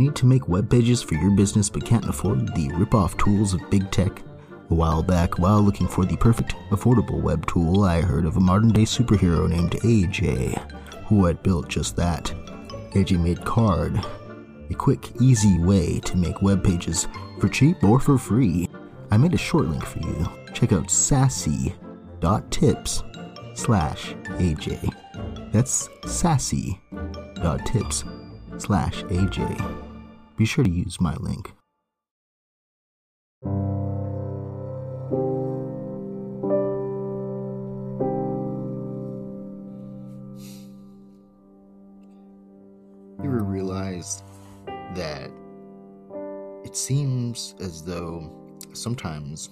[0.00, 3.68] Need to make web pages for your business but can't afford the rip-off tools of
[3.68, 4.22] big tech?
[4.70, 8.40] A while back, while looking for the perfect, affordable web tool, I heard of a
[8.40, 10.56] modern day superhero named AJ,
[11.04, 12.32] who had built just that.
[12.94, 14.02] AJ made Carrd,
[14.70, 17.06] a quick, easy way to make web pages
[17.38, 18.70] for cheap or for free.
[19.10, 20.26] I made a short link for you.
[20.54, 21.74] Check out sassy.tips
[23.52, 25.52] slash AJ.
[25.52, 28.04] That's sassy.tips
[28.56, 29.89] slash AJ.
[30.40, 31.52] Be sure to use my link.
[43.22, 44.22] You ever realize
[44.94, 45.30] that
[46.64, 48.32] it seems as though
[48.72, 49.50] sometimes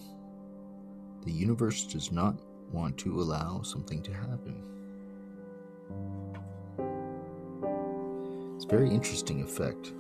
[1.27, 2.35] the universe does not
[2.73, 4.63] want to allow something to happen?
[8.57, 9.93] It's a very interesting effect.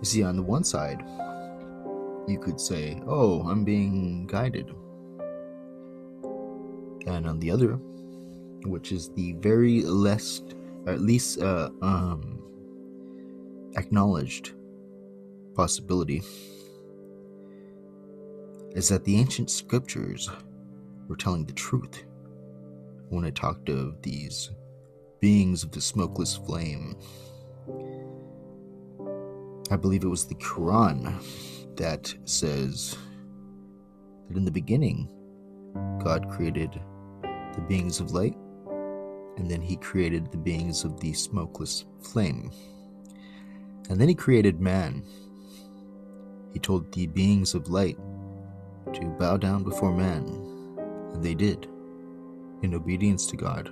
[0.00, 1.02] You see, on the one side,
[2.28, 4.70] you could say, Oh, I'm being guided.
[7.06, 7.78] And on the other,
[8.64, 10.42] which is the very less,
[10.86, 12.42] or at least uh, um,
[13.76, 14.52] acknowledged
[15.54, 16.22] possibility,
[18.72, 20.30] is that the ancient scriptures
[21.08, 22.04] were telling the truth
[23.08, 24.50] when it talked of these
[25.20, 26.96] beings of the smokeless flame.
[29.70, 31.14] I believe it was the Quran
[31.76, 32.96] that says
[34.26, 35.08] that in the beginning,
[36.02, 36.80] God created
[37.54, 38.36] the beings of light,
[39.36, 42.50] and then He created the beings of the smokeless flame.
[43.90, 45.04] And then He created man.
[46.54, 47.98] He told the beings of light
[48.94, 50.24] to bow down before man,
[51.12, 51.68] and they did,
[52.62, 53.70] in obedience to God.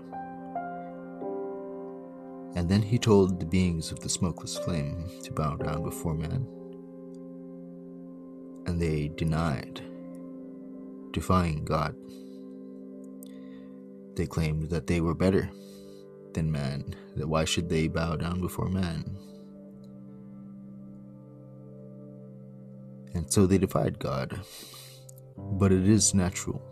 [2.56, 6.48] And then he told the beings of the smokeless flame to bow down before man.
[8.66, 9.82] And they denied,
[11.12, 11.94] defying God.
[14.16, 15.50] They claimed that they were better
[16.32, 19.04] than man, that why should they bow down before man?
[23.12, 24.40] And so they defied God.
[25.36, 26.62] But it is natural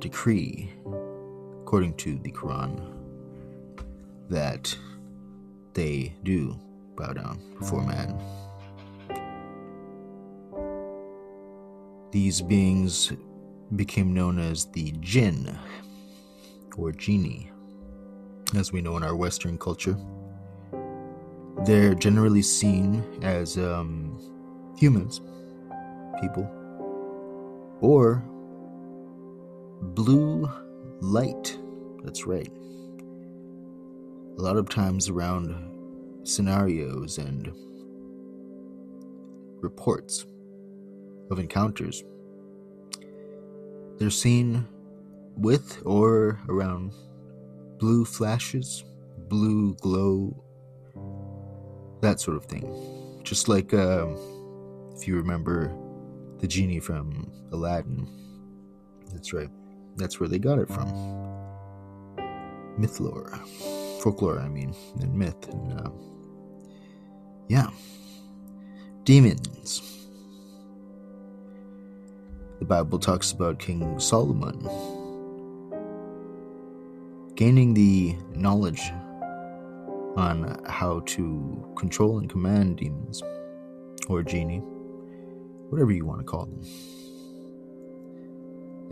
[0.00, 0.72] decree,
[1.62, 2.92] according to the Quran,
[4.28, 4.76] that
[5.76, 6.58] they do
[6.96, 8.18] bow down before man.
[12.10, 13.12] These beings
[13.76, 15.56] became known as the jinn,
[16.78, 17.50] or genie,
[18.56, 19.98] as we know in our Western culture.
[21.66, 24.18] They're generally seen as um,
[24.78, 25.20] humans,
[26.22, 26.50] people,
[27.82, 28.24] or
[29.82, 30.48] blue
[31.00, 31.58] light.
[32.02, 32.50] That's right.
[34.38, 35.54] A lot of times around
[36.24, 37.52] scenarios and
[39.62, 40.26] reports
[41.30, 42.04] of encounters,
[43.98, 44.66] they're seen
[45.36, 46.92] with or around
[47.78, 48.84] blue flashes,
[49.28, 50.42] blue glow,
[52.02, 53.20] that sort of thing.
[53.22, 54.16] Just like um,
[54.94, 55.74] if you remember
[56.38, 58.08] the genie from Aladdin.
[59.12, 59.50] That's right.
[59.96, 60.88] That's where they got it from.
[62.78, 63.40] Mythlore.
[64.06, 65.48] Folklore, I mean, and myth.
[65.48, 65.90] And, uh,
[67.48, 67.66] yeah.
[69.02, 69.82] Demons.
[72.60, 74.60] The Bible talks about King Solomon
[77.34, 78.92] gaining the knowledge
[80.16, 83.24] on how to control and command demons
[84.08, 84.62] or genie
[85.70, 86.62] whatever you want to call them,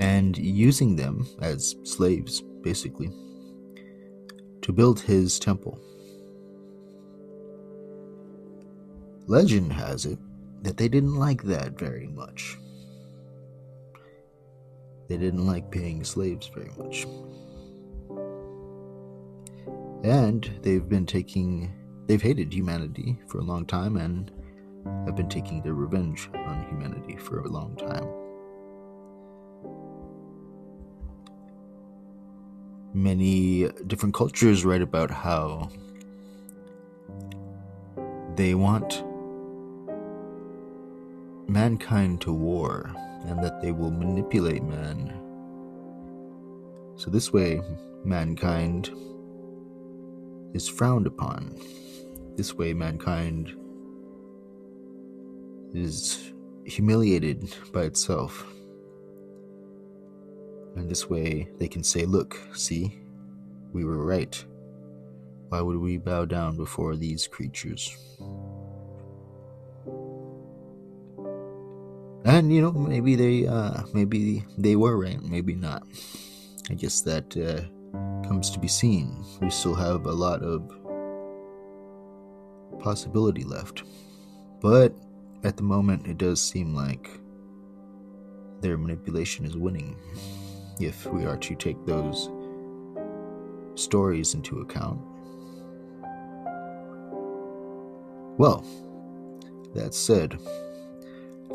[0.00, 3.12] and using them as slaves, basically,
[4.64, 5.78] to build his temple.
[9.26, 10.18] Legend has it
[10.62, 12.56] that they didn't like that very much.
[15.06, 17.06] They didn't like paying slaves very much.
[20.02, 21.70] And they've been taking,
[22.06, 24.30] they've hated humanity for a long time and
[25.04, 28.23] have been taking their revenge on humanity for a long time.
[32.96, 35.68] Many different cultures write about how
[38.36, 39.02] they want
[41.48, 42.94] mankind to war
[43.26, 45.12] and that they will manipulate man.
[46.94, 47.60] So, this way,
[48.04, 48.90] mankind
[50.52, 51.58] is frowned upon.
[52.36, 53.56] This way, mankind
[55.74, 56.32] is
[56.64, 58.53] humiliated by itself.
[60.76, 62.98] And this way they can say, look, see,
[63.72, 64.44] we were right.
[65.48, 67.96] Why would we bow down before these creatures?
[72.24, 75.82] And you know, maybe they, uh, maybe they were right, maybe not.
[76.70, 77.60] I guess that uh,
[78.26, 79.22] comes to be seen.
[79.40, 80.62] We still have a lot of
[82.80, 83.84] possibility left,
[84.60, 84.94] but
[85.44, 87.10] at the moment, it does seem like
[88.60, 89.96] their manipulation is winning.
[90.80, 92.30] If we are to take those
[93.74, 95.00] stories into account.
[98.36, 98.64] Well,
[99.74, 100.38] that said,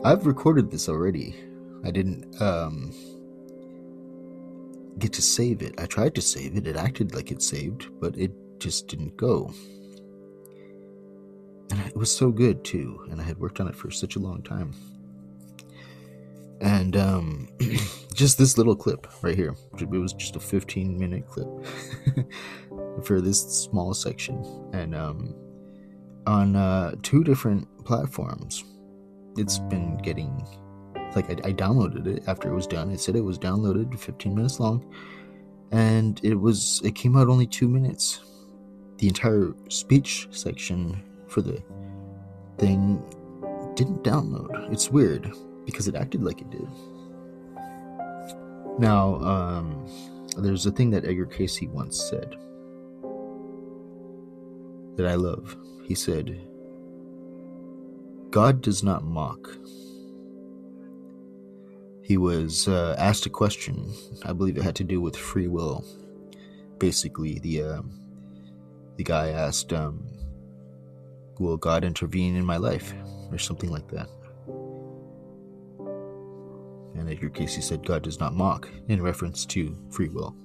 [0.04, 1.36] I've recorded this already.
[1.84, 2.94] I didn't um
[4.98, 5.76] get to save it.
[5.78, 6.68] I tried to save it.
[6.68, 9.54] It acted like it saved, but it just didn't go.
[11.72, 14.20] And it was so good too, and I had worked on it for such a
[14.20, 14.74] long time.
[16.62, 17.50] And um
[18.14, 19.56] just this little clip right here.
[19.80, 21.48] It was just a 15 minute clip
[23.04, 24.44] for this small section.
[24.74, 25.36] And um
[26.28, 28.64] on uh two different platforms
[29.38, 30.46] it's been getting
[31.16, 32.92] like I, I, downloaded it after it was done.
[32.92, 34.94] It said it was downloaded 15 minutes long.
[35.72, 38.20] And it was it came out only two minutes.
[38.98, 41.64] The entire speech section for the
[42.58, 43.02] thing
[43.76, 44.72] didn't download.
[44.72, 45.32] It's weird
[45.72, 46.68] because it acted like it did
[48.78, 49.86] now um
[50.38, 52.36] there's a thing that edgar Cayce once said
[54.96, 56.40] that i love he said
[58.32, 59.50] God does not mock.
[62.04, 63.92] He was uh, asked a question.
[64.24, 65.84] I believe it had to do with free will.
[66.78, 67.82] Basically, the uh,
[68.98, 70.04] the guy asked, um,
[71.40, 72.94] "Will God intervene in my life?"
[73.32, 74.10] or something like that.
[77.00, 80.36] And Edgar Cayce said, "God does not mock," in reference to free will.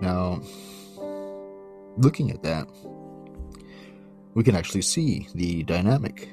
[0.00, 0.40] Now,
[1.96, 2.66] looking at that,
[4.34, 6.28] we can actually see the dynamic.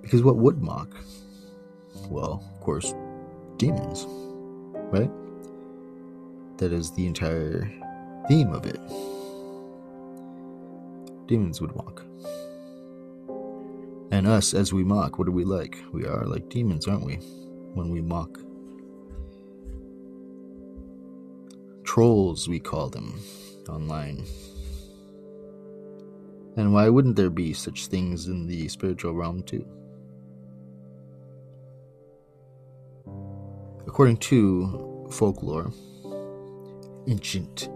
[0.00, 0.96] Because what would mock?
[2.08, 2.94] Well, of course,
[3.58, 4.06] demons,
[4.92, 5.10] right?
[6.56, 7.70] That is the entire
[8.28, 8.80] theme of it.
[11.26, 12.05] Demons would mock.
[14.16, 15.76] And us, as we mock, what are we like?
[15.92, 17.16] We are like demons, aren't we?
[17.74, 18.40] When we mock.
[21.84, 23.20] Trolls, we call them
[23.68, 24.24] online.
[26.56, 29.66] And why wouldn't there be such things in the spiritual realm too?
[33.86, 35.70] According to folklore,
[37.06, 37.68] ancient,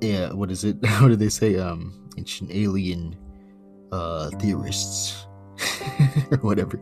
[0.00, 0.78] yeah, what is it?
[1.02, 1.58] What do they say?
[1.58, 3.18] Um, ancient alien
[3.92, 5.27] uh, theorists
[6.30, 6.80] or whatever.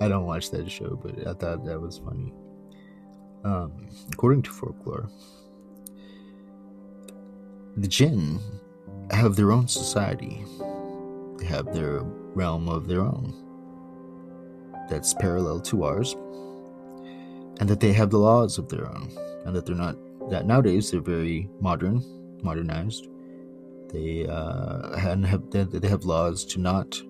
[0.00, 2.32] I don't watch that show, but I thought that was funny.
[3.44, 5.10] Um, according to folklore,
[7.76, 8.38] the jinn
[9.10, 10.44] have their own society.
[11.38, 12.02] They have their
[12.34, 13.34] realm of their own
[14.88, 16.14] that's parallel to ours,
[17.60, 19.10] and that they have the laws of their own,
[19.44, 19.96] and that they're not
[20.30, 22.02] that nowadays they're very modern,
[22.42, 23.08] modernized.
[23.88, 27.00] They uh, and have they have laws to not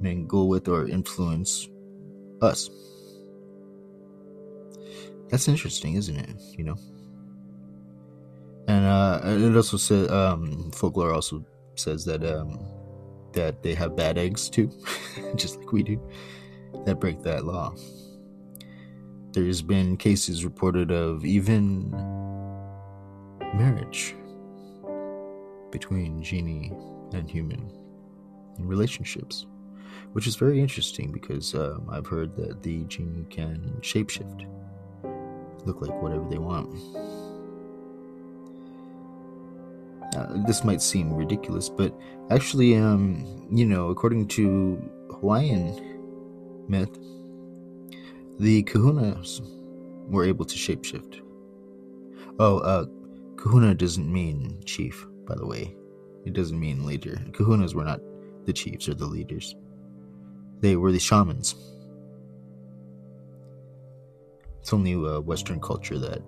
[0.00, 1.68] mingle with or influence
[2.42, 2.70] us.
[5.28, 6.36] That's interesting, isn't it?
[6.56, 6.76] You know
[8.70, 11.44] and uh, it also says um, folklore also
[11.74, 12.58] says that um,
[13.32, 14.70] that they have bad eggs too,
[15.34, 16.00] just like we do,
[16.84, 17.74] that break that law.
[19.32, 21.90] There's been cases reported of even
[23.54, 24.14] marriage
[25.72, 26.72] between genie
[27.12, 27.70] and human
[28.58, 29.46] in relationships,
[30.12, 34.46] which is very interesting because um, I've heard that the genie can shapeshift,
[35.64, 36.68] look like whatever they want.
[40.16, 41.94] Uh, this might seem ridiculous, but
[42.30, 46.00] actually, um, you know, according to Hawaiian
[46.68, 46.98] myth,
[48.40, 49.40] the kahunas
[50.08, 51.20] were able to shapeshift.
[52.40, 52.86] Oh, uh,
[53.36, 55.76] kahuna doesn't mean chief, by the way.
[56.24, 57.16] It doesn't mean leader.
[57.30, 58.00] Kahunas were not
[58.46, 59.54] the chiefs or the leaders,
[60.60, 61.54] they were the shamans.
[64.60, 66.22] It's only uh, Western culture that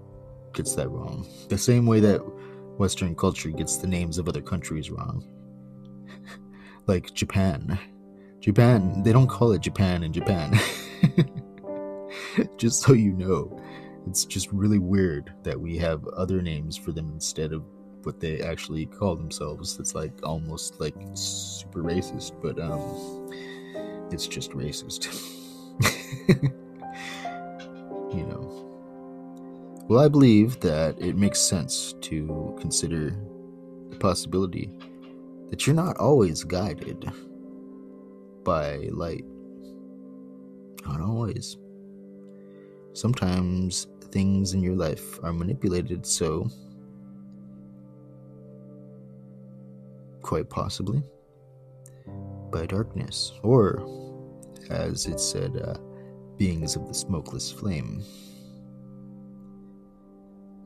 [0.52, 1.26] gets that wrong.
[1.48, 2.18] The same way that
[2.78, 5.24] Western culture gets the names of other countries wrong.
[6.86, 7.78] like Japan.
[8.40, 10.58] Japan, they don't call it Japan in Japan.
[12.56, 13.60] just so you know,
[14.08, 17.62] it's just really weird that we have other names for them instead of
[18.02, 19.78] what they actually call themselves.
[19.78, 23.30] It's like almost like super racist, but um
[24.12, 25.08] it's just racist.
[28.14, 28.62] you know.
[29.88, 33.16] Well, I believe that it makes sense to consider
[33.90, 34.70] the possibility
[35.50, 37.10] that you're not always guided
[38.44, 39.24] by light.
[40.86, 41.56] Not always.
[42.94, 46.48] Sometimes things in your life are manipulated so,
[50.22, 51.02] quite possibly,
[52.50, 53.82] by darkness, or,
[54.72, 55.74] as it said, uh,
[56.38, 58.02] beings of the smokeless flame.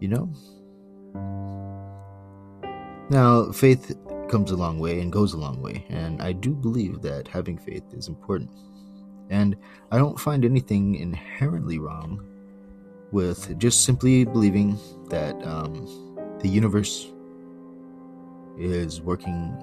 [0.00, 0.32] You know?
[3.10, 3.96] Now, faith
[4.28, 7.58] comes a long way and goes a long way, and I do believe that having
[7.58, 8.50] faith is important.
[9.30, 9.56] And
[9.90, 12.24] I don't find anything inherently wrong
[13.12, 14.78] with just simply believing
[15.08, 15.86] that um,
[16.40, 17.08] the universe
[18.58, 19.56] is working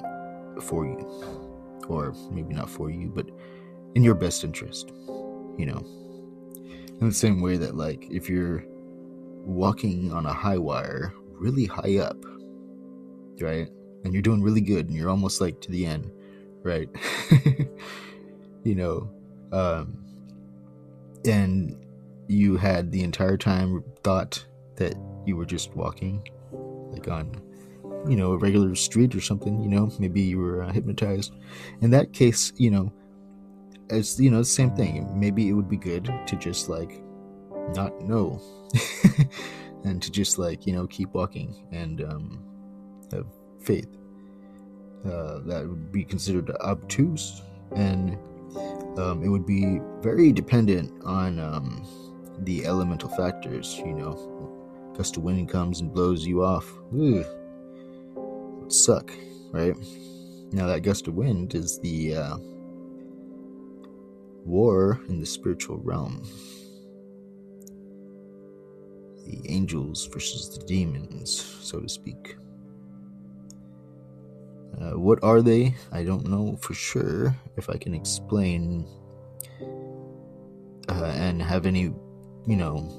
[0.61, 1.05] for you,
[1.87, 3.29] or maybe not for you, but
[3.95, 4.91] in your best interest,
[5.57, 5.85] you know.
[7.01, 8.63] In the same way that, like, if you're
[9.45, 12.17] walking on a high wire really high up,
[13.41, 13.67] right?
[14.03, 16.11] And you're doing really good and you're almost like to the end,
[16.61, 16.89] right?
[18.63, 19.09] you know,
[19.51, 20.03] um,
[21.25, 21.75] and
[22.27, 26.27] you had the entire time thought that you were just walking
[26.91, 27.31] like on
[28.07, 31.33] you know a regular street or something you know maybe you were uh, hypnotized
[31.81, 32.91] in that case you know
[33.93, 35.07] it's you know the same thing.
[35.19, 37.01] Maybe it would be good to just like
[37.75, 38.41] not know
[39.83, 42.43] and to just like you know keep walking and um
[43.11, 43.27] have
[43.61, 43.87] faith.
[45.05, 47.41] Uh, that would be considered obtuse
[47.75, 48.17] and
[48.97, 51.85] um, it would be very dependent on um,
[52.39, 54.29] the elemental factors you know.
[54.95, 56.71] Gust of wind comes and blows you off.
[58.69, 59.11] Suck
[59.53, 59.75] right?
[60.51, 62.37] Now that gust of wind is the uh,
[64.45, 66.23] war in the spiritual realm
[69.25, 72.35] the angels versus the demons, so to speak.
[74.79, 75.75] Uh, what are they?
[75.91, 78.85] I don't know for sure if I can explain
[80.89, 81.93] uh, and have any,
[82.47, 82.89] you know,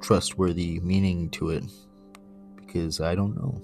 [0.00, 1.64] trustworthy meaning to it
[2.56, 3.60] because I don't know.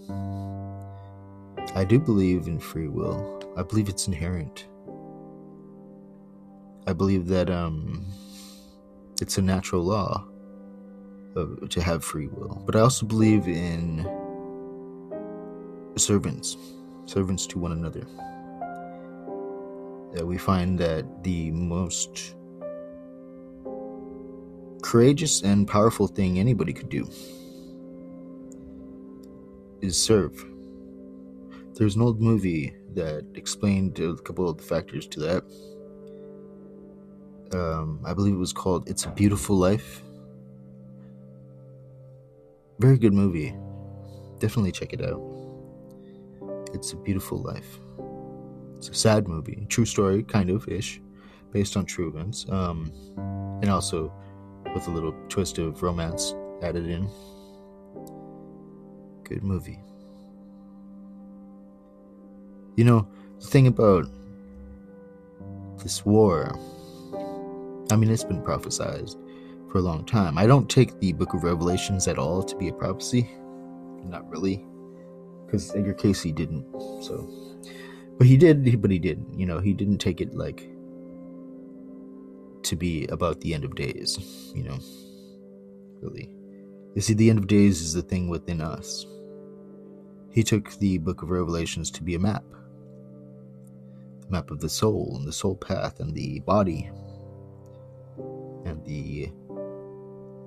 [1.75, 3.41] I do believe in free will.
[3.57, 4.67] I believe it's inherent.
[6.87, 8.05] I believe that um
[9.21, 10.27] it's a natural law
[11.37, 12.63] of, to have free will.
[12.67, 14.05] But I also believe in
[15.97, 16.57] servants,
[17.07, 18.07] servants to one another.
[20.15, 22.35] That we find that the most
[24.83, 27.09] courageous and powerful thing anybody could do
[29.81, 30.45] is serve.
[31.75, 35.43] There's an old movie that explained a couple of the factors to that.
[37.55, 40.03] Um, I believe it was called It's a Beautiful Life.
[42.81, 43.55] Very good movie.
[44.41, 45.23] Definitely check it out.
[46.73, 47.79] It's a Beautiful Life.
[48.77, 51.01] It's a sad movie, true story, kind of ish,
[51.53, 52.91] based on true events, um,
[53.63, 54.13] and also
[54.75, 57.09] with a little twist of romance added in.
[59.23, 59.79] Good movie.
[62.75, 63.07] You know,
[63.39, 64.07] the thing about
[65.79, 66.59] this war,
[67.91, 69.17] I mean, it's been prophesized
[69.71, 70.39] for a long time.
[70.39, 73.31] I don't take the book of Revelations at all to be a prophecy.
[74.05, 74.65] Not really.
[75.45, 76.65] Because Edgar Cayce didn't.
[77.03, 77.29] So.
[78.19, 79.39] But he did, but he didn't.
[79.39, 80.69] You know, he didn't take it like
[82.63, 84.53] to be about the end of days.
[84.55, 84.79] You know,
[86.01, 86.31] really.
[86.95, 89.07] You see, the end of days is the thing within us.
[90.31, 92.45] He took the book of Revelations to be a map
[94.27, 96.91] a map of the soul and the soul path and the body
[98.65, 99.31] and the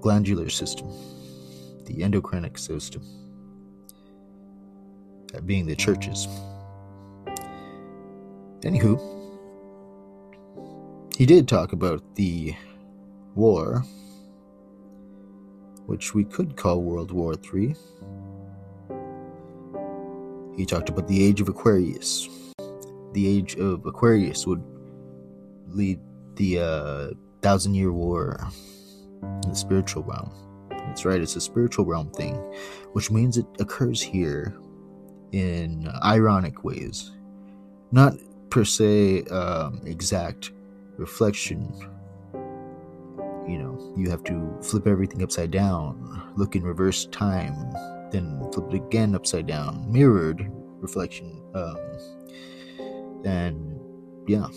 [0.02, 0.88] glandular system,
[1.86, 3.02] the endocrinic system,
[5.34, 6.28] that being the churches.
[8.62, 9.00] Anywho,
[11.18, 12.56] he did talk about the
[13.36, 13.84] war,
[15.86, 17.76] which we could call World War III.
[20.56, 22.30] He talked about the age of Aquarius.
[23.14, 24.64] The age of Aquarius would
[25.70, 26.00] lead
[26.36, 27.10] the uh,
[27.48, 28.46] Thousand Year War
[29.24, 30.30] in the spiritual realm.
[30.70, 32.36] That's right, it's a spiritual realm thing,
[32.92, 34.54] which means it occurs here
[35.32, 37.14] in ironic ways.
[37.94, 38.16] Not
[38.50, 40.52] per se um, exact
[40.98, 41.74] reflection.
[43.48, 47.72] You know, you have to flip everything upside down, look in reverse time,
[48.12, 51.42] then flip it again upside down, mirrored reflection.
[51.56, 51.78] Um,
[53.24, 53.80] and
[54.28, 54.48] yeah,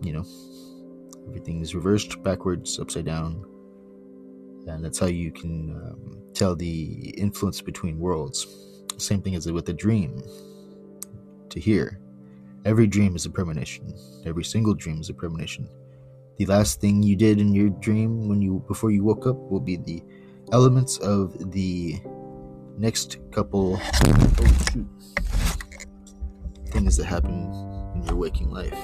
[0.00, 0.24] you know,
[1.28, 3.44] everything is reversed backwards, upside down,
[4.66, 8.46] and that's how you can um, tell the influence between worlds.
[8.96, 10.22] Same thing as with a dream.
[11.50, 12.00] To hear,
[12.66, 13.94] Every dream is a premonition.
[14.26, 15.66] Every single dream is a premonition.
[16.36, 19.60] The last thing you did in your dream when you before you woke up will
[19.60, 20.02] be the
[20.52, 21.98] elements of the
[22.76, 24.86] next couple oh,
[26.68, 27.50] things that happen
[27.94, 28.78] in your waking life.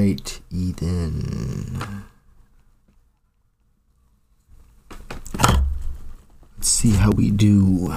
[0.00, 2.04] Right, Eden.
[6.56, 7.92] Let's see how we do.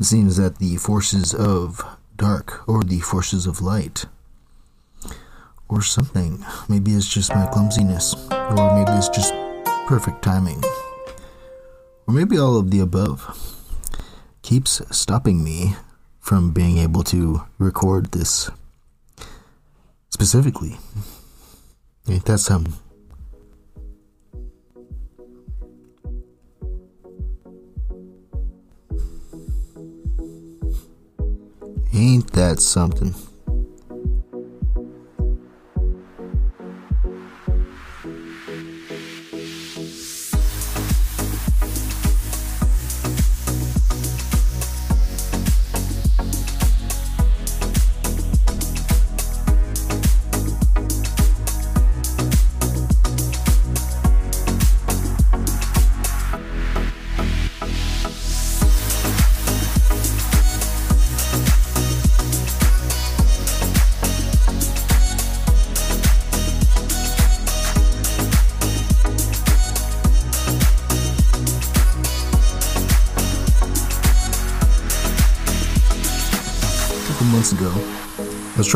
[0.00, 1.84] It seems that the forces of
[2.16, 4.06] dark or the forces of light
[5.68, 6.44] or something.
[6.68, 9.32] Maybe it's just my clumsiness, or maybe it's just
[9.86, 10.62] perfect timing,
[12.06, 13.20] or maybe all of the above
[14.42, 15.76] keeps stopping me
[16.26, 18.50] from being able to record this
[20.10, 20.76] specifically.
[20.96, 21.04] Um,
[22.08, 22.74] ain't that something?
[31.94, 33.14] Ain't that something?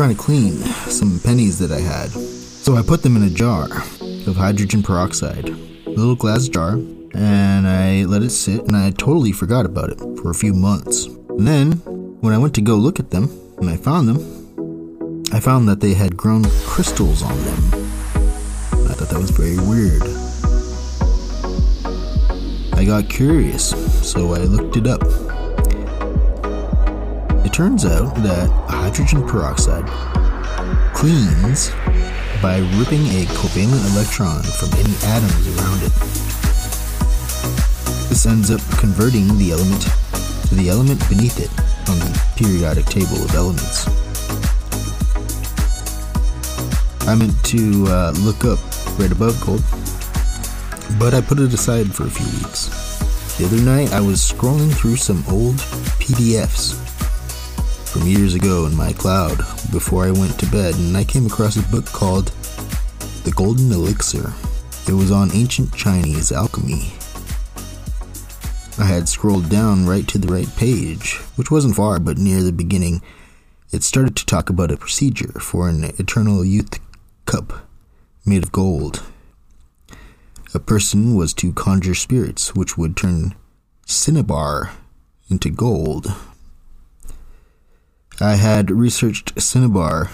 [0.01, 0.53] Trying to clean
[0.89, 2.09] some pennies that I had.
[2.09, 6.71] So I put them in a jar of hydrogen peroxide, a little glass jar,
[7.13, 11.05] and I let it sit and I totally forgot about it for a few months.
[11.05, 11.73] And then,
[12.21, 13.29] when I went to go look at them
[13.59, 17.63] and I found them, I found that they had grown crystals on them.
[18.89, 20.01] I thought that was very weird.
[22.73, 23.69] I got curious,
[24.01, 25.30] so I looked it up.
[27.43, 29.87] It turns out that hydrogen peroxide
[30.93, 31.71] cleans
[32.39, 35.91] by ripping a covalent electron from any atoms around it.
[38.09, 39.81] This ends up converting the element
[40.49, 41.49] to the element beneath it
[41.89, 43.87] on the periodic table of elements.
[47.07, 48.59] I meant to uh, look up
[48.99, 49.63] right above gold,
[50.99, 52.69] but I put it aside for a few weeks.
[53.39, 55.55] The other night, I was scrolling through some old
[55.97, 56.90] PDFs
[57.91, 59.37] from years ago in my cloud
[59.73, 62.27] before I went to bed, and I came across a book called
[63.25, 64.33] The Golden Elixir.
[64.87, 66.93] It was on ancient Chinese alchemy.
[68.79, 72.53] I had scrolled down right to the right page, which wasn't far, but near the
[72.53, 73.01] beginning,
[73.71, 76.79] it started to talk about a procedure for an eternal youth
[77.25, 77.67] cup
[78.25, 79.03] made of gold.
[80.53, 83.35] A person was to conjure spirits, which would turn
[83.85, 84.71] cinnabar
[85.29, 86.15] into gold.
[88.21, 90.11] I had researched cinnabar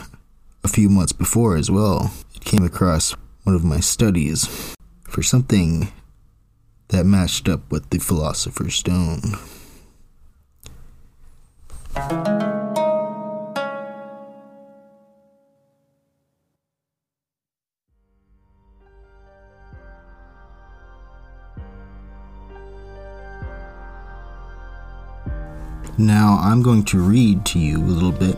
[0.64, 2.14] a few months before as well.
[2.34, 3.12] It came across
[3.43, 5.91] one of my studies for something
[6.88, 9.36] that matched up with the Philosopher's Stone.
[26.00, 28.38] Now I'm going to read to you a little bit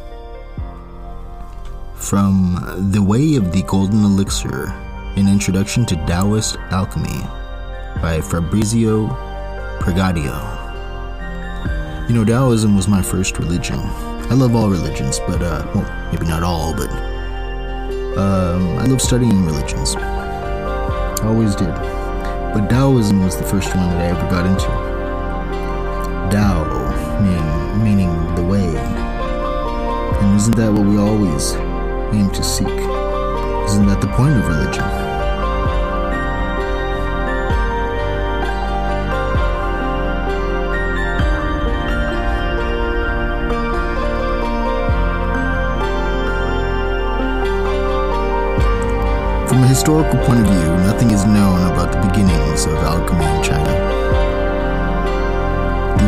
[1.93, 2.57] from
[2.93, 4.67] The Way of the Golden Elixir
[5.17, 7.19] An Introduction to Taoist Alchemy
[8.01, 9.07] by Fabrizio
[9.81, 10.39] Pregadio.
[12.07, 13.77] You know, Taoism was my first religion.
[13.77, 16.89] I love all religions, but, uh, well, maybe not all, but,
[18.17, 19.97] um, I love studying religions.
[19.97, 21.75] I always did.
[22.53, 24.69] But Taoism was the first one that I ever got into.
[26.31, 26.78] Tao
[27.21, 28.75] meaning, the way.
[30.21, 31.53] And isn't that what we always
[32.13, 32.67] aim to seek?
[32.67, 34.83] Isn't that the point of religion?
[49.47, 53.43] From a historical point of view, nothing is known about the beginnings of alchemy in
[53.43, 54.18] China.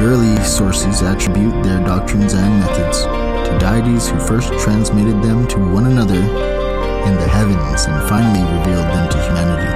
[0.01, 5.85] Early sources attribute their doctrines and methods to deities who first transmitted them to one
[5.85, 9.71] another in the heavens and finally revealed them to humanity.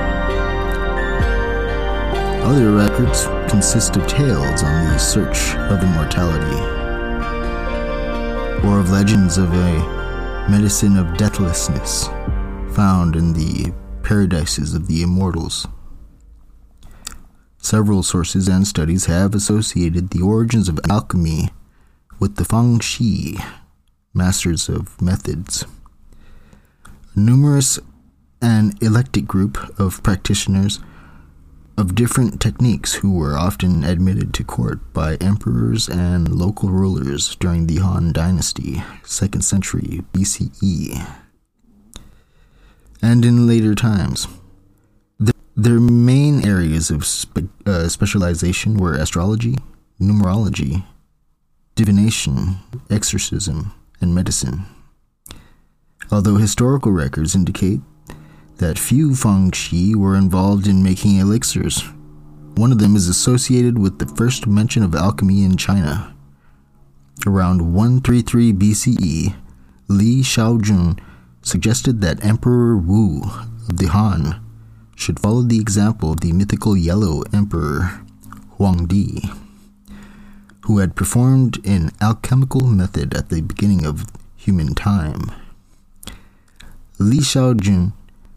[2.42, 6.62] Other records consist of tales on the search of immortality,
[8.68, 12.08] or of legends of a medicine of deathlessness
[12.76, 13.72] found in the
[14.02, 15.68] paradises of the immortals.
[17.66, 21.50] Several sources and studies have associated the origins of alchemy
[22.20, 23.40] with the Feng Shi,
[24.14, 25.66] masters of methods.
[27.16, 27.80] Numerous
[28.40, 30.80] and eclectic group of practitioners
[31.76, 37.66] of different techniques who were often admitted to court by emperors and local rulers during
[37.66, 41.04] the Han Dynasty, 2nd century BCE,
[43.02, 44.28] and in later times.
[45.56, 49.56] Th- Their main areas of spe- uh, specialization were astrology,
[50.00, 50.84] numerology,
[51.76, 52.58] divination,
[52.90, 54.66] exorcism, and medicine.
[56.12, 57.82] Although historical records indicate
[58.58, 61.84] that few Feng Shi were involved in making elixirs.
[62.56, 66.16] One of them is associated with the first mention of alchemy in China.
[67.28, 69.36] Around 133 BCE,
[69.88, 71.00] Li Shaojun
[71.42, 73.24] suggested that Emperor Wu
[73.68, 74.45] of the Han
[74.96, 78.02] should follow the example of the mythical Yellow Emperor
[78.58, 79.30] Huangdi,
[80.62, 85.32] who had performed an alchemical method at the beginning of human time.
[86.98, 87.94] Li Shaojun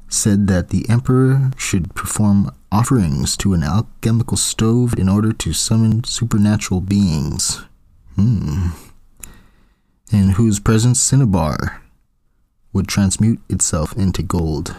[0.08, 6.02] said that the emperor should perform offerings to an alchemical stove in order to summon
[6.04, 7.62] supernatural beings.
[8.16, 8.68] Hmm.
[10.10, 11.82] In whose presence cinnabar
[12.72, 14.74] would transmute itself into gold.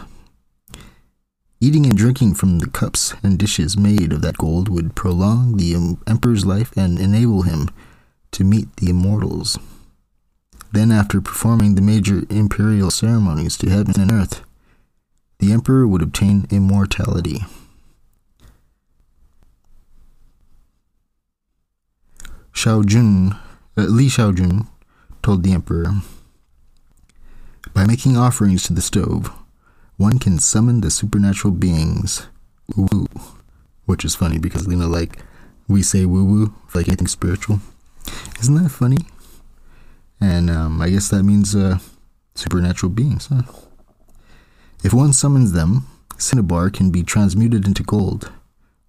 [1.62, 5.74] Eating and drinking from the cups and dishes made of that gold would prolong the
[6.06, 7.68] emperor's life and enable him
[8.32, 9.58] to meet the immortals.
[10.72, 14.42] Then, after performing the major imperial ceremonies to heaven and earth,
[15.38, 17.40] the emperor would obtain immortality.
[22.54, 23.38] Shaojun,
[23.76, 24.66] uh, Li Shaojun
[25.22, 25.92] told the emperor,
[27.74, 29.30] By making offerings to the stove,
[30.00, 32.26] one can summon the supernatural beings.
[32.74, 33.06] Woo woo.
[33.84, 35.22] Which is funny because, you know, like,
[35.68, 37.60] we say woo woo like anything spiritual.
[38.40, 38.96] Isn't that funny?
[40.18, 41.80] And um, I guess that means uh,
[42.34, 43.42] supernatural beings, huh?
[44.82, 45.86] If one summons them,
[46.16, 48.32] cinnabar can be transmuted into gold.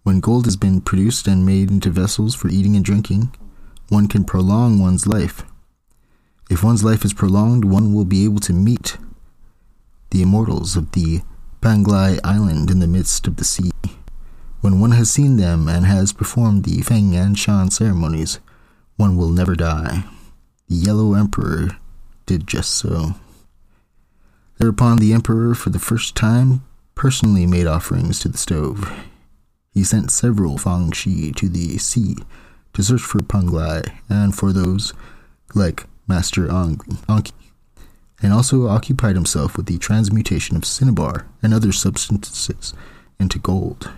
[0.04, 3.36] When gold has been produced and made into vessels for eating and drinking,
[3.90, 5.44] one can prolong one's life.
[6.50, 8.96] If one's life is prolonged, one will be able to meet
[10.12, 11.22] the immortals of the
[11.62, 13.72] Penglai Island in the midst of the sea.
[14.62, 18.40] When one has seen them and has performed the Feng and Shan ceremonies,
[18.96, 20.04] one will never die.
[20.70, 21.78] The Yellow Emperor
[22.26, 23.16] did just so.
[24.60, 28.92] Thereupon the emperor, for the first time, personally made offerings to the stove.
[29.74, 32.16] He sent several Fang Shi to the sea
[32.74, 34.94] to search for Penglai and for those
[35.56, 37.51] like Master Anki,
[38.22, 42.74] and also occupied himself with the transmutation of cinnabar and other substances
[43.20, 43.92] into gold.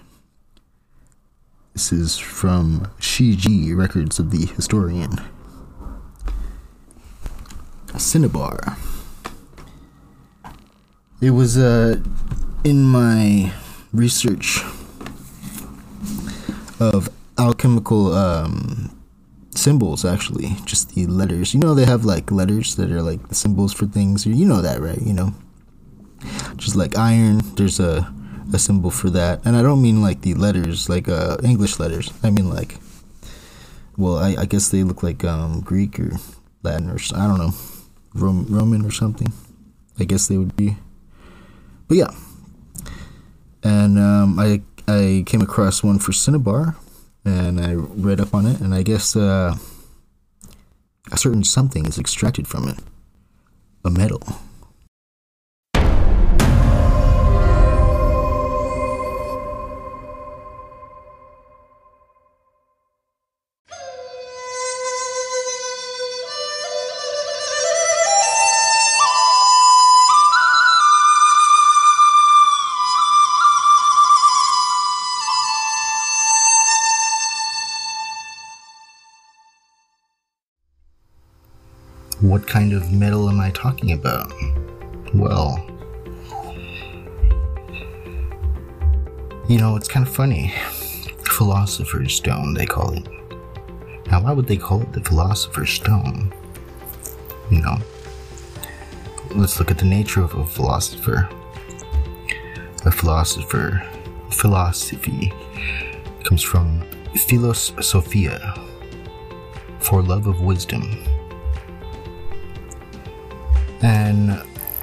[1.73, 5.19] This is from Shiji Records of the Historian.
[7.97, 8.77] Cinnabar.
[11.21, 12.01] It was uh,
[12.63, 13.53] in my
[13.91, 14.61] research
[16.79, 18.95] of alchemical um,
[19.57, 21.53] symbols, actually, just the letters.
[21.53, 24.25] You know, they have like letters that are like the symbols for things.
[24.25, 25.01] You know that, right?
[25.01, 25.33] You know,
[26.57, 28.11] just like iron, there's a
[28.53, 32.11] a symbol for that, and I don't mean like the letters, like uh, English letters.
[32.23, 32.77] I mean like,
[33.97, 36.17] well, I, I guess they look like um, Greek or
[36.61, 37.53] Latin or i don't know,
[38.13, 39.31] Rom- Roman or something.
[39.99, 40.77] I guess they would be.
[41.87, 42.11] But yeah,
[43.63, 46.75] and um, I I came across one for Cinnabar,
[47.25, 49.55] and I read up on it, and I guess uh,
[51.11, 52.79] a certain something is extracted from it,
[53.85, 54.21] a metal.
[82.23, 84.31] What kind of metal am I talking about?
[85.13, 85.61] Well,
[89.49, 90.53] you know, it's kind of funny.
[91.25, 93.05] Philosopher's Stone, they call it.
[94.07, 96.33] Now, why would they call it the Philosopher's Stone?
[97.51, 97.77] you know,
[99.35, 101.27] let's look at the nature of a philosopher.
[102.85, 103.85] A philosopher,
[104.31, 105.33] philosophy
[106.23, 106.83] comes from
[107.15, 108.55] philosophia,
[109.79, 111.12] for love of wisdom.
[113.83, 114.41] And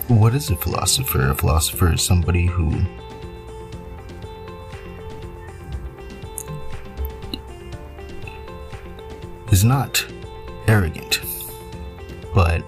[0.08, 1.30] what is a philosopher?
[1.30, 2.70] A philosopher is somebody who
[9.50, 10.04] is not
[10.66, 11.20] arrogant,
[12.34, 12.62] but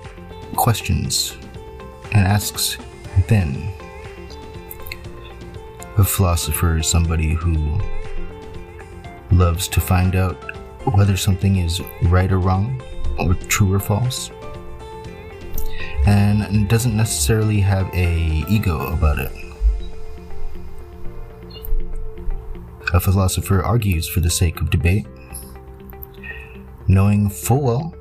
[0.57, 1.37] questions
[2.13, 2.79] and asks
[3.29, 3.71] then.
[5.99, 7.79] A philosopher is somebody who
[9.31, 10.37] loves to find out
[10.95, 12.83] whether something is right or wrong,
[13.19, 14.31] or true or false,
[16.07, 19.33] and doesn't necessarily have a ego about it.
[22.95, 25.07] A philosopher argues for the sake of debate,
[26.89, 27.95] knowing full well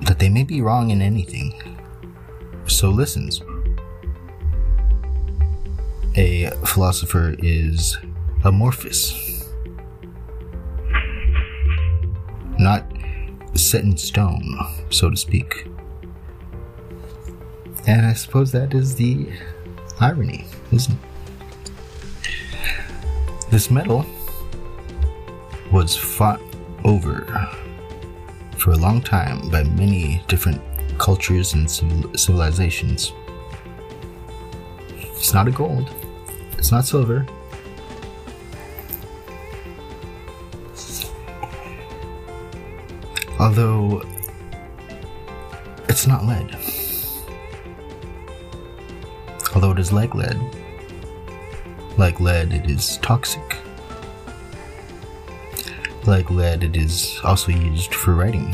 [0.00, 1.52] that they may be wrong in anything,
[2.66, 3.42] so listens.
[6.16, 7.98] A philosopher is
[8.44, 9.44] amorphous,
[12.58, 12.90] not
[13.54, 14.58] set in stone,
[14.90, 15.66] so to speak.
[17.86, 19.28] And I suppose that is the
[19.98, 21.00] irony, isn't it?
[23.50, 24.06] This medal
[25.72, 26.40] was fought
[26.84, 27.26] over
[28.58, 30.60] for a long time by many different
[30.98, 31.68] cultures and
[32.18, 33.12] civilizations.
[34.98, 35.90] It's not a gold,
[36.58, 37.26] it's not silver.
[43.38, 44.02] Although
[45.88, 46.56] it's not lead.
[49.54, 50.40] Although it is like lead.
[51.98, 53.56] Like lead, it is toxic.
[56.06, 58.52] Like lead, it is also used for writing.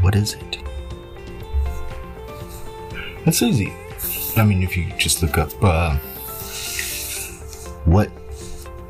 [0.00, 0.58] What is it?
[3.26, 3.72] It's easy.
[4.36, 5.96] I mean, if you just look up uh,
[7.84, 8.10] what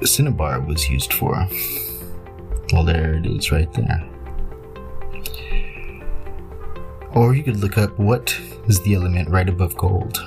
[0.05, 1.49] cinnabar was used for,
[2.72, 4.07] well, there it is right there.
[7.19, 10.25] Or you could look up what is the element right above gold.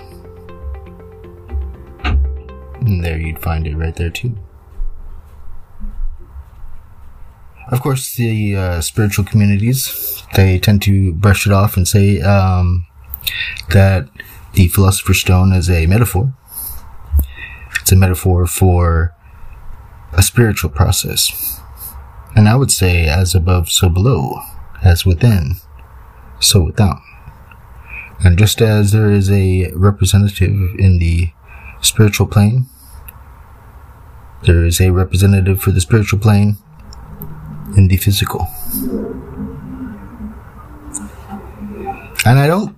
[2.03, 4.37] And there you'd find it right there too.
[7.69, 12.85] Of course, the uh, spiritual communities, they tend to brush it off and say um,
[13.69, 14.09] that
[14.55, 16.33] the Philosopher's Stone is a metaphor.
[17.79, 19.15] It's a metaphor for
[20.11, 21.61] a spiritual process.
[22.35, 24.41] And I would say, as above, so below,
[24.83, 25.55] as within,
[26.41, 26.99] so without.
[28.23, 31.31] And just as there is a representative in the
[31.81, 32.67] spiritual plane,
[34.43, 36.57] there is a representative for the spiritual plane
[37.77, 38.47] in the physical.
[42.25, 42.75] And I don't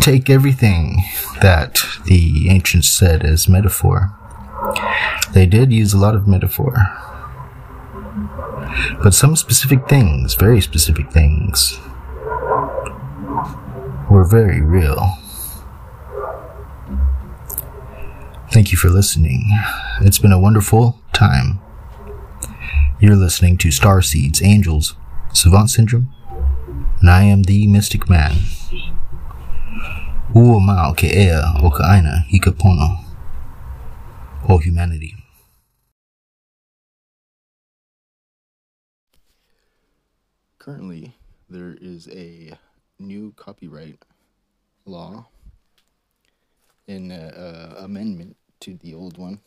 [0.00, 1.04] take everything
[1.40, 4.12] that the ancients said as metaphor.
[5.32, 6.74] They did use a lot of metaphor.
[9.02, 11.78] But some specific things, very specific things,
[14.14, 15.18] were very real.
[18.52, 19.50] Thank you for listening.
[20.02, 21.58] It's been a wonderful time.
[23.00, 24.94] You're listening to Star Seeds, Angels,
[25.32, 26.14] Savant Syndrome,
[27.00, 28.36] and I am the Mystic Man.
[30.32, 33.02] Ua mau ke ea o ka aina i ka pono
[34.48, 35.16] o humanity.
[40.58, 41.16] Currently,
[41.50, 42.54] there is a
[42.98, 43.98] new copyright
[44.84, 45.26] law
[46.86, 49.40] in uh, amendment to the old one,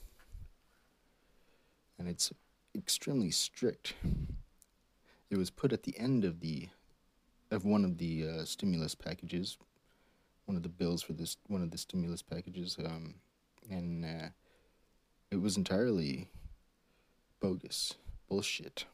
[1.97, 2.31] and it's
[2.75, 3.93] extremely strict.
[5.29, 6.69] It was put at the end of the
[7.49, 9.57] of one of the uh, stimulus packages,
[10.45, 13.15] one of the bills for this one of the stimulus packages, um,
[13.69, 14.27] and uh,
[15.31, 16.29] it was entirely
[17.39, 17.93] bogus
[18.27, 18.85] bullshit.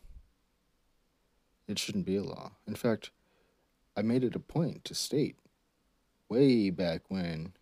[1.68, 2.52] It shouldn't be a law.
[2.68, 3.12] In fact,
[3.96, 5.38] I made it a point to state
[6.30, 7.54] way back when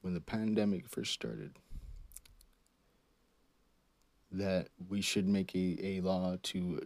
[0.00, 1.58] when the pandemic first started
[4.30, 6.80] that we should make a, a law to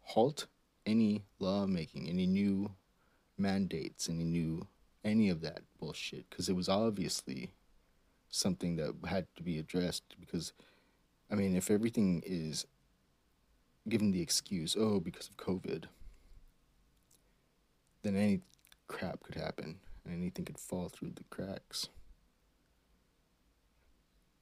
[0.00, 0.46] halt
[0.86, 2.70] any lawmaking, any new
[3.36, 4.66] mandates, any new
[5.04, 7.52] any of that bullshit because it was obviously
[8.30, 10.54] something that had to be addressed because
[11.30, 12.64] I mean if everything is
[13.86, 15.84] given the excuse, oh, because of COVID,
[18.04, 18.40] then any
[18.86, 21.88] crap could happen and anything could fall through the cracks.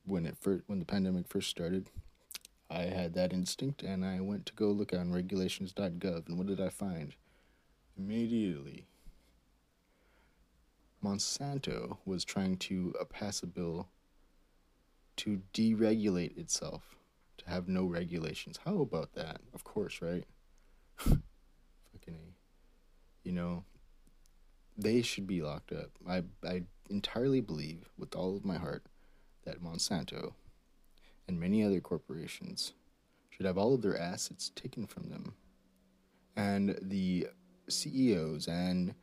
[0.05, 1.89] When it first, when the pandemic first started,
[2.69, 6.29] I had that instinct and I went to go look on regulations.gov.
[6.29, 7.15] And what did I find?
[7.97, 8.87] Immediately,
[11.05, 13.89] Monsanto was trying to uh, pass a bill
[15.17, 16.97] to deregulate itself,
[17.39, 18.59] to have no regulations.
[18.65, 19.41] How about that?
[19.53, 20.25] Of course, right?
[20.97, 21.21] Fucking
[22.09, 22.42] A.
[23.25, 23.65] You know,
[24.77, 25.91] they should be locked up.
[26.09, 28.85] I, I entirely believe, with all of my heart,
[29.45, 30.35] that Monsanto
[31.29, 32.73] and many other corporations
[33.31, 35.35] should have all of their assets taken from them.
[36.37, 37.29] And the
[37.69, 38.95] CEOs and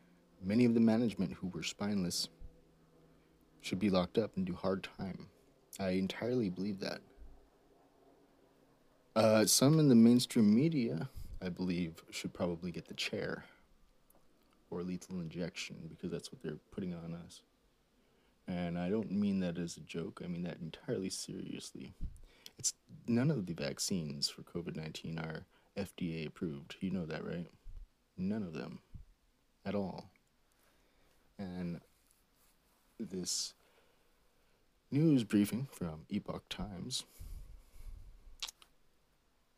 [0.42, 2.28] many of the management who were spineless
[3.60, 5.28] should be locked up and do hard time.
[5.78, 7.00] I entirely believe that.
[9.14, 11.08] Uh, some in the mainstream media,
[11.42, 13.44] I believe, should probably get the chair
[14.70, 17.42] or lethal injection because that's what they're putting on us.
[18.46, 21.94] And I don't mean that as a joke, I mean that entirely seriously.
[22.58, 22.74] It's
[23.06, 25.46] none of the vaccines for COVID 19 are
[25.76, 26.76] FDA approved.
[26.80, 27.50] You know that, right?
[28.16, 28.80] None of them
[29.64, 30.10] at all.
[31.38, 31.80] And
[32.98, 33.54] this
[34.90, 37.04] news briefing from Epoch Times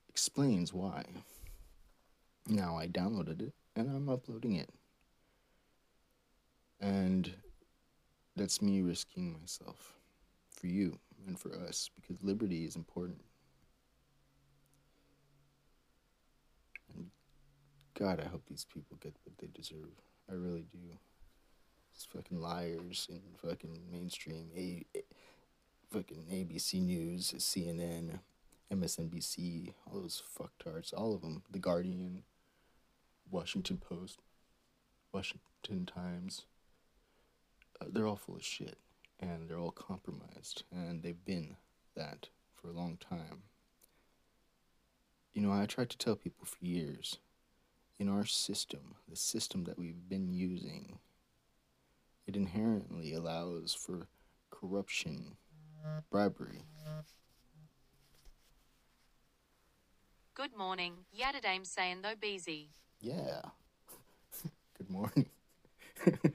[0.08, 1.04] explains why.
[2.46, 4.70] Now I downloaded it and I'm uploading it.
[6.82, 7.32] And
[8.34, 9.94] that's me risking myself
[10.50, 13.20] for you and for us because liberty is important.
[16.92, 17.06] And
[17.94, 19.92] God, I hope these people get what they deserve.
[20.28, 20.98] I really do.
[21.94, 24.84] These fucking liars in fucking mainstream, a,
[25.92, 28.18] fucking ABC News, CNN,
[28.72, 31.42] MSNBC, all those fucktards, all of them.
[31.50, 32.24] The Guardian,
[33.30, 34.18] Washington Post,
[35.12, 36.46] Washington Times.
[37.90, 38.78] They're all full of shit,
[39.20, 41.56] and they're all compromised, and they've been
[41.96, 43.42] that for a long time.
[45.34, 47.18] You know, I tried to tell people for years
[47.98, 50.98] in our system, the system that we've been using,
[52.26, 54.08] it inherently allows for
[54.50, 55.36] corruption,
[56.10, 56.64] bribery.
[60.34, 60.94] Good morning.
[61.16, 62.70] Yadadame saying though busy.
[63.00, 63.42] Yeah.
[64.78, 65.26] Good morning.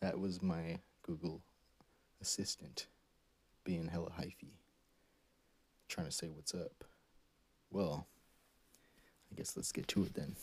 [0.00, 1.42] that was my Google
[2.20, 2.86] assistant
[3.64, 4.54] being hella hyphy,
[5.88, 6.84] trying to say what's up.
[7.70, 8.06] Well,
[9.30, 10.36] I guess let's get to it then.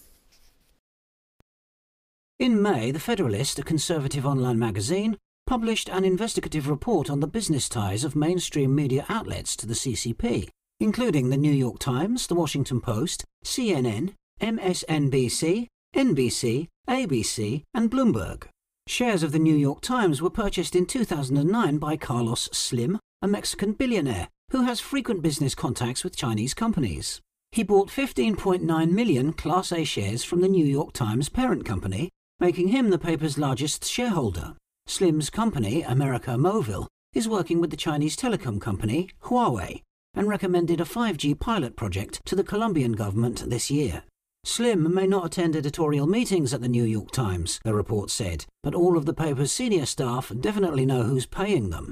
[2.37, 7.69] In May, The Federalist, a conservative online magazine, published an investigative report on the business
[7.69, 10.49] ties of mainstream media outlets to the CCP,
[10.79, 18.47] including the New York Times, the Washington Post, CNN, MSNBC, NBC, ABC, and Bloomberg.
[18.88, 23.73] Shares of the New York Times were purchased in 2009 by Carlos Slim, a Mexican
[23.73, 27.19] billionaire who has frequent business contacts with Chinese companies.
[27.51, 32.09] He bought 15.9 million Class A shares from the New York Times parent company,
[32.39, 34.53] making him the paper's largest shareholder.
[34.86, 39.81] Slim's company, America Movil, is working with the Chinese telecom company Huawei
[40.13, 44.03] and recommended a 5G pilot project to the Colombian government this year.
[44.47, 48.75] Slim may not attend editorial meetings at the New York Times, the report said, but
[48.75, 51.91] all of the paper's senior staff definitely know who's paying them.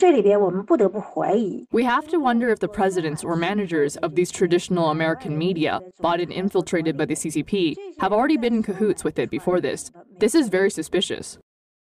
[0.00, 0.14] We
[1.84, 6.32] have to wonder if the presidents or managers of these traditional American media, bought and
[6.32, 9.90] infiltrated by the CCP, have already been in cahoots with it before this.
[10.18, 11.36] This is very suspicious.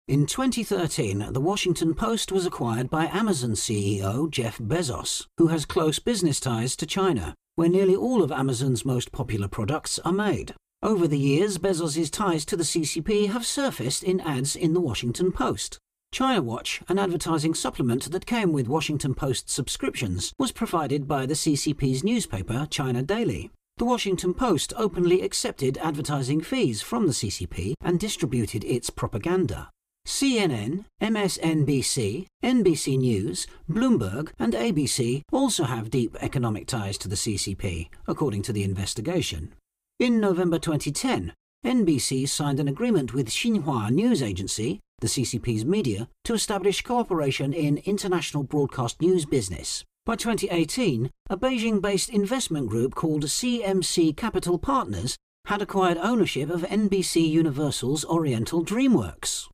[0.08, 5.98] In 2013, The Washington Post was acquired by Amazon CEO Jeff Bezos, who has close
[5.98, 10.54] business ties to China where nearly all of Amazon's most popular products are made.
[10.82, 15.30] Over the years, Bezos' ties to the CCP have surfaced in ads in the Washington
[15.30, 15.76] Post.
[16.10, 21.34] China Watch, an advertising supplement that came with Washington Post subscriptions, was provided by the
[21.34, 23.50] CCP's newspaper, China Daily.
[23.76, 29.68] The Washington Post openly accepted advertising fees from the CCP and distributed its propaganda.
[30.10, 37.88] CNN, MSNBC, NBC News, Bloomberg, and ABC also have deep economic ties to the CCP,
[38.08, 39.54] according to the investigation.
[40.00, 41.32] In November 2010,
[41.64, 47.78] NBC signed an agreement with Xinhua News Agency, the CCP's media, to establish cooperation in
[47.86, 49.84] international broadcast news business.
[50.04, 56.62] By 2018, a Beijing based investment group called CMC Capital Partners had acquired ownership of
[56.62, 59.46] NBC Universal's Oriental DreamWorks.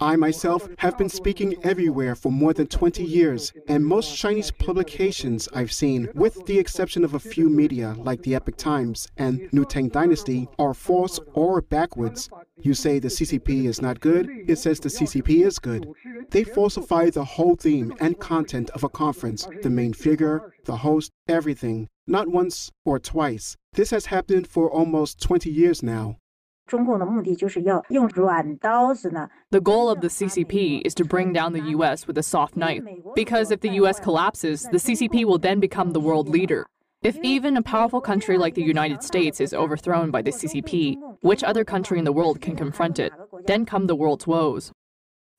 [0.00, 5.46] I myself have been speaking everywhere for more than 20 years, and most Chinese publications
[5.54, 9.66] I've seen, with the exception of a few media like the Epoch Times and New
[9.66, 12.30] Tang Dynasty, are false or backwards.
[12.62, 15.86] You say the CCP is not good, it says the CCP is good.
[16.30, 21.12] They falsify the whole theme and content of a conference, the main figure, the host,
[21.28, 23.56] everything, not once or twice.
[23.74, 26.16] This has happened for almost 20 years now.
[26.71, 29.29] 中共的目的就是要用软刀子呢。
[29.49, 32.83] The goal of the CCP is to bring down the US with a soft knife,
[33.13, 36.65] because if the US collapses, the CCP will then become the world leader.
[37.03, 41.43] If even a powerful country like the United States is overthrown by the CCP, which
[41.43, 43.11] other country in the world can confront it?
[43.47, 44.71] Then come the world's woes.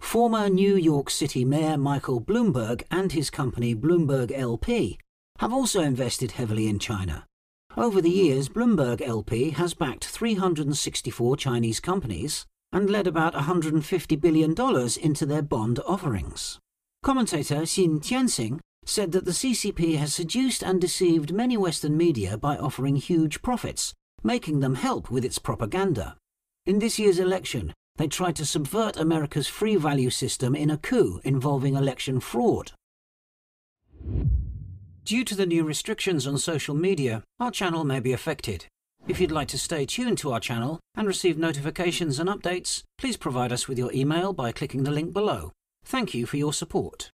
[0.00, 4.98] Former New York City Mayor Michael Bloomberg and his company Bloomberg LP
[5.38, 7.24] have also invested heavily in China.
[7.77, 14.55] Over the years, Bloomberg LP has backed 364 Chinese companies and led about $150 billion
[14.99, 16.57] into their bond offerings.
[17.03, 22.57] Commentator Xin Tianxing said that the CCP has seduced and deceived many Western media by
[22.57, 23.93] offering huge profits,
[24.23, 26.17] making them help with its propaganda.
[26.65, 31.21] In this year's election, they tried to subvert America's free value system in a coup
[31.23, 32.71] involving election fraud.
[35.07, 38.65] Due to the new restrictions on social media, our channel may be affected.
[39.07, 43.15] If you'd like to stay tuned to our channel and receive notifications and updates, please
[43.15, 45.53] provide us with your email by clicking the link below.
[45.85, 47.09] Thank you for your support.